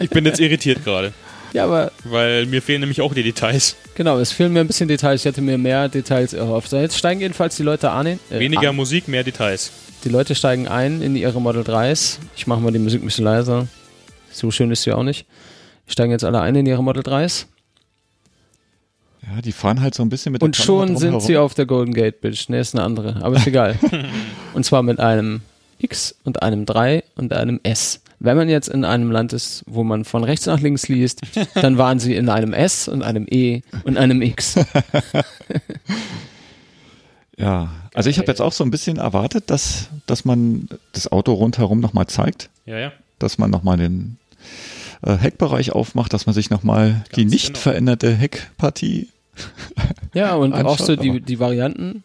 [0.00, 1.12] Ich bin jetzt irritiert gerade,
[1.52, 3.74] ja, aber weil mir fehlen nämlich auch die Details.
[3.96, 5.22] genau, es fehlen mir ein bisschen Details.
[5.22, 6.68] Ich hätte mir mehr Details erhofft.
[6.70, 8.06] So, jetzt steigen jedenfalls die Leute an.
[8.06, 8.76] Äh, Weniger an.
[8.76, 9.72] Musik, mehr Details.
[10.04, 12.18] Die Leute steigen ein in ihre Model 3s.
[12.36, 13.66] Ich mache mal die Musik ein bisschen leiser.
[14.30, 15.26] So schön ist sie auch nicht.
[15.88, 17.46] Die steigen jetzt alle ein in ihre Model 3s.
[19.22, 21.20] Ja, die fahren halt so ein bisschen mit Und schon sind drumherum.
[21.26, 22.44] sie auf der Golden Gate Bridge.
[22.48, 23.16] Ne, ist eine andere.
[23.22, 23.78] Aber ist egal.
[24.52, 25.40] und zwar mit einem
[25.78, 28.02] X und einem 3 und einem S.
[28.18, 31.22] wenn man jetzt in einem Land ist, wo man von rechts nach links liest,
[31.54, 34.56] dann waren sie in einem S und einem E und einem X.
[37.36, 41.32] Ja, also ich habe jetzt auch so ein bisschen erwartet, dass, dass man das Auto
[41.32, 42.92] rundherum nochmal zeigt, Ja, ja.
[43.18, 44.18] dass man nochmal den
[45.02, 47.58] äh, Heckbereich aufmacht, dass man sich nochmal die nicht genau.
[47.58, 49.08] veränderte Heckpartie,
[50.14, 52.04] Ja, und auch so die, die Varianten.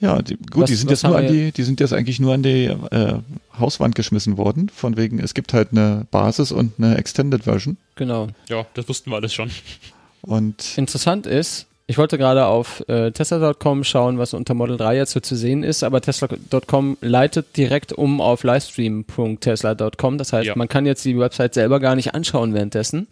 [0.00, 2.34] ja, die, gut, Was- die sind jetzt nur an die, die sind jetzt eigentlich nur
[2.34, 3.14] an die äh,
[3.58, 8.28] Hauswand geschmissen worden, von wegen, es gibt halt eine Basis und eine Extended Version Genau.
[8.50, 9.50] Ja, das wussten wir alles schon.
[10.20, 15.12] und Interessant ist, ich wollte gerade auf äh, Tesla.com schauen, was unter Model 3 jetzt
[15.12, 20.18] so zu sehen ist, aber Tesla.com leitet direkt um auf livestream.tesla.com.
[20.18, 20.52] Das heißt, Ja.
[20.56, 23.08] man kann jetzt die Website selber gar nicht anschauen währenddessen.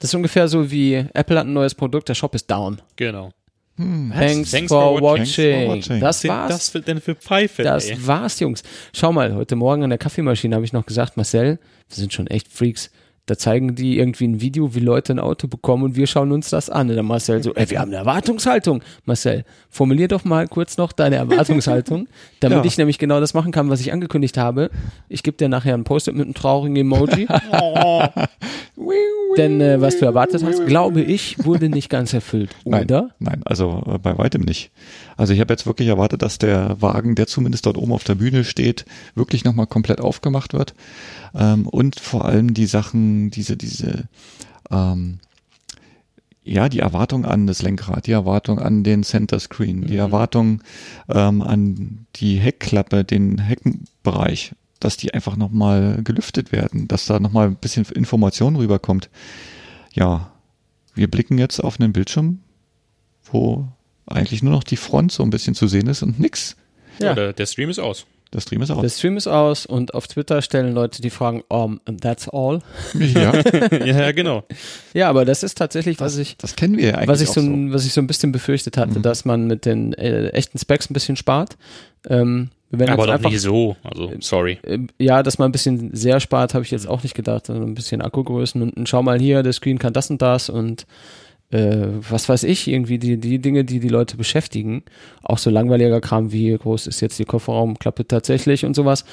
[0.00, 2.82] Das ist ungefähr so wie Apple hat ein neues Produkt, der Shop ist down.
[2.96, 3.30] Genau.
[3.76, 5.66] Thanks, Thanks for, for watching.
[5.66, 5.68] watching.
[5.68, 6.00] watching.
[6.00, 6.48] Das war's.
[6.48, 7.96] das für, denn für Pfeife, Das ey?
[8.06, 8.62] war's, Jungs.
[8.92, 12.26] Schau mal, heute Morgen an der Kaffeemaschine habe ich noch gesagt, Marcel, wir sind schon
[12.28, 12.90] echt Freaks.
[13.26, 16.50] Da zeigen die irgendwie ein Video, wie Leute ein Auto bekommen und wir schauen uns
[16.50, 16.90] das an.
[16.90, 18.82] Und dann Marcel so, ey, wir haben eine Erwartungshaltung.
[19.06, 22.06] Marcel, formulier doch mal kurz noch deine Erwartungshaltung,
[22.40, 22.64] damit Ja.
[22.64, 24.70] ich nämlich genau das machen kann, was ich angekündigt habe.
[25.08, 27.26] Ich gebe dir nachher ein Post-it mit einem traurigen Emoji.
[29.36, 33.10] Denn äh, was du erwartet hast, glaube ich, wurde nicht ganz erfüllt, Nein, oder?
[33.18, 34.70] Nein, also äh, bei weitem nicht.
[35.16, 38.16] Also ich habe jetzt wirklich erwartet, dass der Wagen, der zumindest dort oben auf der
[38.16, 38.84] Bühne steht,
[39.14, 40.74] wirklich nochmal komplett aufgemacht wird.
[41.34, 44.08] Ähm, und vor allem die Sachen, diese, diese,
[44.70, 45.18] ähm,
[46.42, 50.62] ja, die Erwartung an das Lenkrad, die Erwartung an den Center Screen, die Erwartung
[51.08, 57.48] ähm, an die Heckklappe, den Heckenbereich, dass die einfach nochmal gelüftet werden, dass da nochmal
[57.48, 59.08] ein bisschen Information rüberkommt.
[59.94, 60.32] Ja,
[60.94, 62.40] wir blicken jetzt auf einen Bildschirm,
[63.24, 63.68] wo
[64.06, 66.56] eigentlich nur noch die Front so ein bisschen zu sehen ist und nix.
[66.98, 67.08] Ja.
[67.08, 67.14] Ja.
[67.14, 68.06] Der, der Stream ist aus.
[68.34, 68.98] Das Stream ist Der aus.
[68.98, 72.60] Stream ist aus und auf Twitter stellen Leute die Fragen, um, that's all.
[72.94, 73.32] Ja,
[73.84, 74.42] ja, genau.
[74.92, 77.34] Ja, aber das ist tatsächlich, was ich, das kennen wir ja eigentlich was ich auch
[77.34, 80.58] so, ein, was ich so ein bisschen befürchtet hatte, dass man mit den äh, echten
[80.58, 81.56] Specs ein bisschen spart.
[82.08, 83.76] Ähm, wenn Aber doch einfach, nicht so.
[83.84, 84.58] Also, sorry.
[84.62, 87.48] äh, ja, dass man ein bisschen sehr spart, habe ich jetzt auch nicht gedacht.
[87.48, 90.48] Also ein bisschen Akkugrößen und, und schau mal hier, der Screen kann das und das
[90.50, 90.86] und
[91.50, 94.82] äh, was weiß ich, irgendwie die, die Dinge, die die Leute beschäftigen.
[95.22, 99.04] Auch so langweiliger Kram wie groß ist jetzt die Kofferraumklappe tatsächlich und sowas.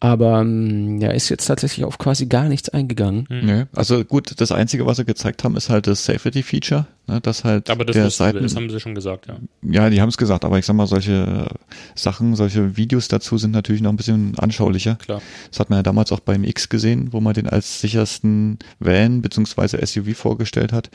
[0.00, 3.26] Aber ähm, ja, ist jetzt tatsächlich auf quasi gar nichts eingegangen.
[3.28, 3.64] Nee.
[3.74, 7.68] Also gut, das Einzige, was sie gezeigt haben, ist halt das Safety-Feature, ne, dass halt
[7.68, 9.38] Aber das, der Seiten, das haben sie schon gesagt, ja.
[9.62, 11.48] ja, die haben es gesagt, aber ich sag mal, solche
[11.96, 14.94] Sachen, solche Videos dazu sind natürlich noch ein bisschen anschaulicher.
[14.96, 15.20] Klar.
[15.50, 19.20] Das hat man ja damals auch beim X gesehen, wo man den als sichersten Van
[19.20, 20.90] beziehungsweise SUV vorgestellt hat.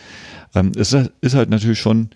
[0.55, 2.11] Ähm, es ist, ist halt natürlich schon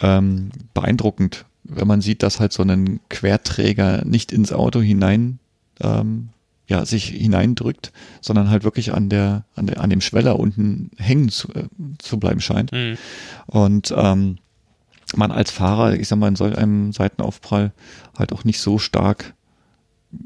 [0.00, 5.38] ähm, beeindruckend, wenn man sieht, dass halt so ein Querträger nicht ins Auto hinein
[5.82, 6.28] ähm,
[6.68, 11.28] ja, sich hineindrückt, sondern halt wirklich an der, an der, an dem Schweller unten hängen
[11.28, 11.64] zu, äh,
[11.98, 12.72] zu bleiben scheint.
[12.72, 12.96] Mhm.
[13.46, 14.38] Und ähm,
[15.14, 17.72] man als Fahrer, ich sag mal, in solch einem Seitenaufprall
[18.16, 19.34] halt auch nicht so stark,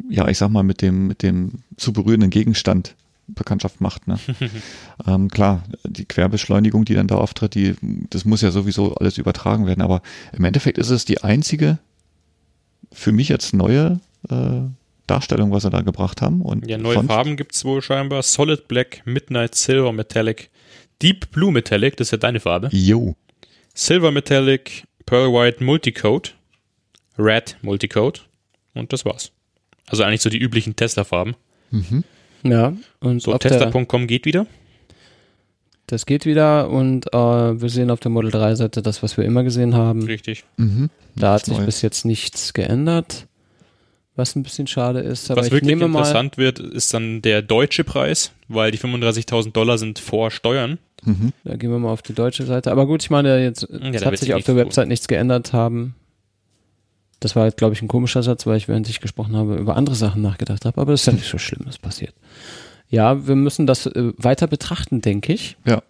[0.09, 2.94] ja, ich sag mal, mit dem, mit dem zu berührenden Gegenstand
[3.28, 4.07] Bekanntschaft macht.
[4.07, 4.18] Ne?
[5.07, 7.74] ähm, klar, die Querbeschleunigung, die dann da auftritt, die,
[8.11, 10.02] das muss ja sowieso alles übertragen werden, aber
[10.32, 11.78] im Endeffekt ist es die einzige
[12.92, 14.00] für mich jetzt neue
[14.30, 14.61] äh,
[15.07, 16.40] Darstellung, was sie da gebracht haben.
[16.42, 18.22] Und Ja, neue sonst- Farben gibt's wohl scheinbar.
[18.22, 20.50] Solid Black, Midnight Silver Metallic,
[21.02, 22.68] Deep Blue Metallic, das ist ja deine Farbe.
[22.72, 23.14] Jo.
[23.74, 26.30] Silver Metallic, Pearl White Multicode,
[27.18, 28.20] Red Multicode
[28.74, 29.32] und das war's.
[29.88, 31.36] Also eigentlich so die üblichen Tesla-Farben.
[32.42, 34.46] Ja, und So, Tesla.com geht wieder.
[35.86, 37.16] das geht wieder und äh,
[37.61, 40.02] wir sehen auf der Model 3 Seite das, was wir immer gesehen haben.
[40.02, 40.44] Richtig.
[40.57, 40.90] Mhm.
[41.14, 41.66] Da hat sich Neues.
[41.66, 43.26] bis jetzt nichts geändert,
[44.16, 45.30] was ein bisschen schade ist.
[45.30, 48.78] Aber Was ich wirklich nehme mal, interessant wird, ist dann der deutsche Preis, weil die
[48.78, 50.78] 35.000 Dollar sind vor Steuern.
[51.44, 52.72] da gehen wir mal auf die deutsche Seite.
[52.72, 54.56] Aber gut, ich meine, jetzt da hat sich sich auf der.
[54.56, 55.94] Website nichts geändert haben.
[57.20, 59.76] Das war jetzt, glaube ich, ein komischer Satz, weil ich, während ich gesprochen habe, über
[59.76, 60.80] andere Sachen nachgedacht habe.
[60.80, 62.14] Aber das ist ja nicht so schlimm, das passiert.
[62.88, 65.56] Ja, wir müssen das äh, weiter betrachten, denke ich.
[65.66, 65.82] Ja.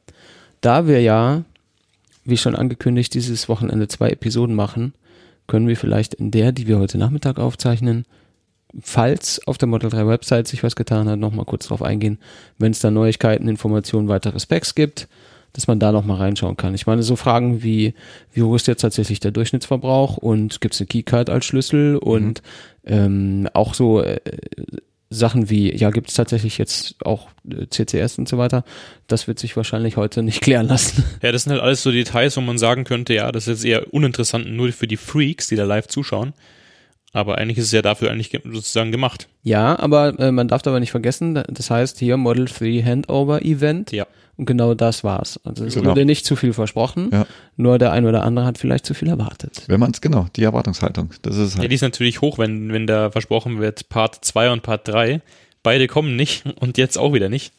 [0.61, 1.45] Da wir ja,
[2.25, 4.95] wie schon angekündigt, dieses Wochenende zwei Episoden machen,
[5.47, 8.05] können wir vielleicht in der, die wir heute Nachmittag aufzeichnen,
[8.81, 12.19] falls auf der Model 3 Website sich was getan hat, nochmal kurz drauf eingehen,
[12.59, 15.09] wenn es da Neuigkeiten, Informationen, weitere Specs gibt,
[15.53, 16.75] dass man da nochmal reinschauen kann.
[16.75, 17.95] Ich meine, so Fragen wie,
[18.33, 22.43] wie hoch ist jetzt tatsächlich der Durchschnittsverbrauch und gibt es eine Keycard als Schlüssel und
[22.85, 24.21] ähm, auch so äh,
[25.09, 28.65] Sachen wie, ja, gibt es tatsächlich jetzt auch äh, CCS und so weiter,
[29.07, 31.05] das wird sich wahrscheinlich heute nicht klären lassen.
[31.23, 33.65] Ja, das sind halt alles so Details, wo man sagen könnte, ja, das ist jetzt
[33.65, 36.33] eher uninteressant nur für die Freaks, die da live zuschauen.
[37.17, 39.27] Aber eigentlich ist es ja dafür eigentlich ge- sozusagen gemacht.
[39.43, 43.43] Ja, aber äh, man darf dabei nicht vergessen, da- das heißt hier Model 3 Handover
[43.43, 43.91] Event.
[43.93, 44.07] Ja.
[44.37, 45.41] Und genau das war's.
[45.45, 45.91] Also es Genau.
[45.91, 47.27] wurde nicht zu viel versprochen, Ja.
[47.57, 49.63] nur der ein oder andere hat vielleicht zu viel erwartet.
[49.67, 51.09] Wenn man es, genau, die Erwartungshaltung.
[51.23, 51.71] Das ist Ja, halt.
[51.71, 55.23] die ist natürlich hoch, wenn, wenn da versprochen wird, Part 2 und Part 3.
[55.63, 57.55] Beide kommen nicht und jetzt auch wieder nicht.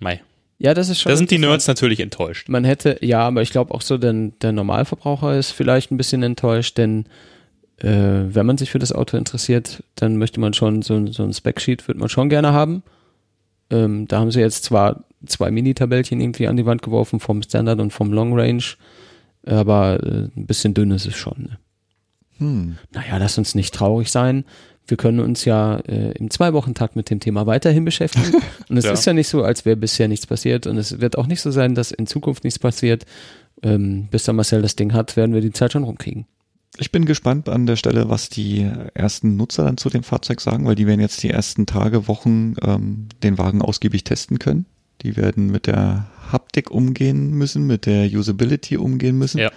[0.00, 0.20] Mei.
[0.60, 1.10] Ja, das ist schon.
[1.10, 1.38] Da sind die.
[1.38, 2.48] Nerds natürlich enttäuscht.
[2.48, 6.22] Man hätte, ja, aber ich glaube auch so, denn der Normalverbraucher ist vielleicht ein bisschen
[6.22, 7.06] enttäuscht, denn
[7.80, 11.22] äh, wenn man sich für das Auto interessiert, dann möchte man schon so, ein- so
[11.22, 12.82] ein Spec-Sheet, wird man schon gerne haben.
[13.70, 17.78] Ähm, da haben sie jetzt zwar zwei Mini-Tabellchen irgendwie an die Wand geworfen vom Standard
[17.80, 18.62] und vom Long Range,
[19.46, 21.42] aber äh, ein bisschen dünn ist es schon.
[21.42, 21.58] Ne?
[22.38, 22.76] Hm.
[22.92, 24.44] Naja, lass uns nicht traurig sein.
[24.86, 28.42] Wir können uns ja äh, im Zwei-Wochen-Takt mit dem Thema weiterhin beschäftigen.
[28.68, 28.92] Und es Ja.
[28.92, 30.66] ist ja nicht so, als wäre bisher nichts passiert.
[30.66, 33.04] Und es wird auch nicht so sein, dass in Zukunft nichts passiert.
[33.62, 36.26] Ähm, bis der Marcel das Ding hat, werden wir die Zeit schon rumkriegen.
[36.78, 40.66] Ich bin gespannt an der Stelle, was die ersten Nutzer dann zu dem Fahrzeug sagen,
[40.66, 44.66] weil die werden jetzt die ersten Tage, Wochen ähm, den Wagen ausgiebig testen können.
[45.02, 49.38] Die werden mit der Haptik umgehen müssen, mit der Usability umgehen müssen.
[49.38, 49.50] Ja.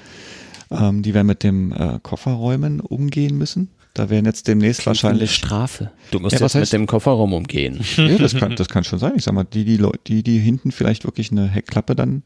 [0.71, 3.69] Ähm, die werden mit dem äh, Kofferräumen umgehen müssen.
[3.93, 5.91] Da werden jetzt demnächst wahrscheinlich Strafe.
[6.09, 7.79] Du musst Ja, was jetzt heißt- mit dem Kofferraum umgehen.
[7.97, 9.13] Ja, das kann, das kann schon sein.
[9.15, 12.23] Ich sag mal, die, die Leute, die, die hinten vielleicht wirklich eine Heckklappe dann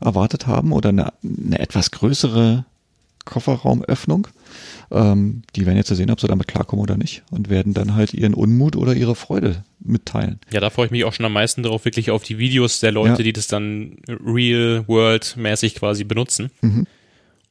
[0.00, 2.64] erwartet haben oder eine, eine etwas größere
[3.24, 4.28] Kofferraumöffnung,
[4.90, 8.12] ähm, die werden jetzt sehen, ob sie damit klarkommen oder nicht und werden dann halt
[8.14, 10.40] ihren Unmut oder ihre Freude mitteilen.
[10.52, 12.92] Ja, da freue ich mich auch schon am meisten drauf, wirklich auf die Videos der
[12.92, 13.22] Leute, Ja.
[13.22, 16.50] die das dann real-world-mäßig quasi benutzen.
[16.60, 16.86] Mhm.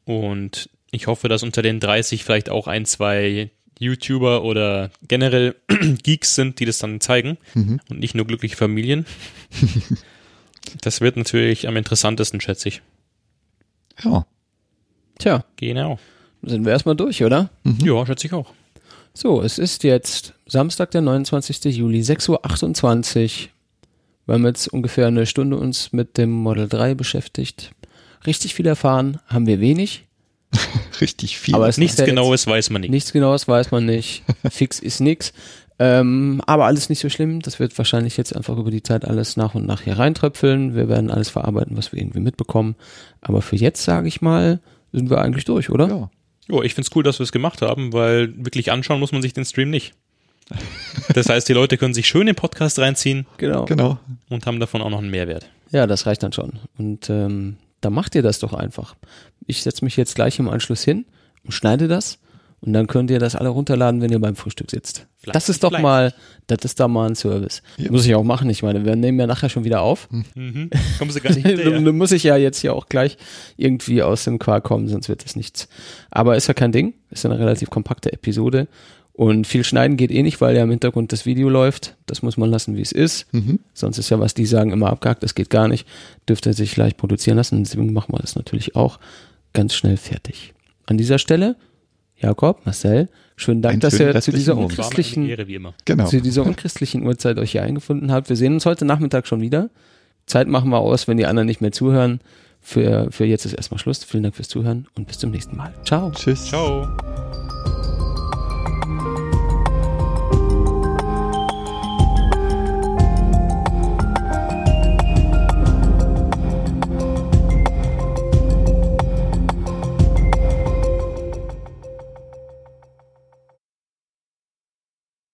[0.05, 3.49] Und ich hoffe, dass unter den 30 vielleicht auch ein, zwei
[3.79, 5.55] YouTuber oder generell
[6.03, 7.79] Geeks sind, die das dann zeigen Mhm.
[7.89, 9.05] und nicht nur glückliche Familien.
[10.81, 12.81] das wird natürlich am interessantesten, schätze ich.
[14.03, 14.25] Ja.
[15.19, 15.99] Tja, Genau.
[16.41, 17.49] sind wir erstmal durch, oder?
[17.83, 18.51] Ja, schätze ich auch.
[19.13, 21.63] So, es ist jetzt Samstag, der 29.
[21.75, 23.49] Juli, 6.28 Uhr.
[24.25, 27.71] Wir haben jetzt ungefähr eine Stunde uns mit dem Model 3 beschäftigt.
[28.25, 30.05] Richtig viel erfahren haben wir wenig,
[31.01, 31.55] Richtig viel.
[31.55, 32.91] aber es Nichts ist ja jetzt- Genaues weiß man nicht.
[32.91, 34.23] Nichts Genaues weiß man nicht.
[34.49, 35.33] Fix ist nix.
[35.79, 37.41] Ähm, aber alles nicht so schlimm.
[37.41, 40.75] Das wird wahrscheinlich jetzt einfach über die Zeit alles nach und nach hier reintröpfeln.
[40.75, 42.75] Wir werden alles verarbeiten, was wir irgendwie mitbekommen.
[43.21, 44.59] Aber für jetzt, sage ich mal,
[44.93, 45.87] sind wir eigentlich durch, oder?
[45.89, 46.09] ja.
[46.47, 49.33] Jo, ich find's cool, dass wir es gemacht haben, weil wirklich anschauen muss man sich
[49.33, 49.93] den Stream nicht.
[51.13, 53.63] Das heißt, die Leute können sich schön den Podcast reinziehen Genau.
[53.65, 53.97] Genau.
[54.29, 55.49] und haben davon auch noch einen Mehrwert.
[55.71, 56.59] Ja, das reicht dann schon.
[56.77, 58.95] Und ähm, da macht ihr das doch einfach.
[59.47, 61.05] Ich setze mich jetzt gleich im Anschluss hin
[61.45, 62.19] und schneide das.
[62.65, 65.05] Und dann könnt ihr das alle runterladen, wenn ihr beim Frühstück sitzt.
[65.17, 65.83] Fleißig, das ist doch fleißig.
[65.83, 66.13] mal,
[66.47, 67.61] das ist da mal ein Service.
[67.75, 67.91] Ja.
[67.91, 68.49] Muss ich auch machen.
[68.49, 70.07] Ich meine, wir nehmen ja nachher schon wieder auf.
[70.09, 70.69] Mhm.
[70.97, 71.71] Kommen sie gar nicht hinterher.
[71.71, 73.17] Dann muss ich ja jetzt hier auch gleich
[73.57, 75.67] irgendwie aus dem Quark kommen, sonst wird das nichts.
[76.09, 76.93] Aber ist ja kein Ding.
[77.11, 78.69] Ist ja eine relativ kompakte Episode.
[79.11, 81.97] Und viel schneiden geht eh nicht, weil ja im Hintergrund das Video läuft.
[82.05, 83.31] Das muss man lassen, wie es ist.
[83.33, 83.59] Mhm.
[83.73, 85.21] Sonst ist ja, was die sagen, immer abgehakt.
[85.21, 85.85] Das geht gar nicht.
[86.29, 87.61] Dürfte sich leicht produzieren lassen.
[87.61, 88.99] Deswegen machen wir das natürlich auch
[89.51, 90.53] ganz schnell fertig.
[90.85, 91.57] An dieser Stelle,
[92.23, 94.67] Jakob, Marcel, schönen Dank, Einen dass ihr zu dieser Morgen.
[94.67, 95.73] Unchristlichen Ehre, wie immer.
[95.85, 96.05] Genau.
[96.05, 98.29] zu dieser unchristlichen Uhrzeit euch hier eingefunden habt.
[98.29, 99.69] Wir sehen uns heute Nachmittag schon wieder.
[100.25, 102.21] Zeit machen wir aus, wenn die anderen nicht mehr zuhören.
[102.61, 104.05] Für, für jetzt ist erstmal Schluss.
[104.05, 105.73] Vielen Dank fürs Zuhören und bis zum nächsten Mal.
[105.83, 106.11] Ciao.
[106.11, 106.45] Tschüss.
[106.45, 106.87] Ciao.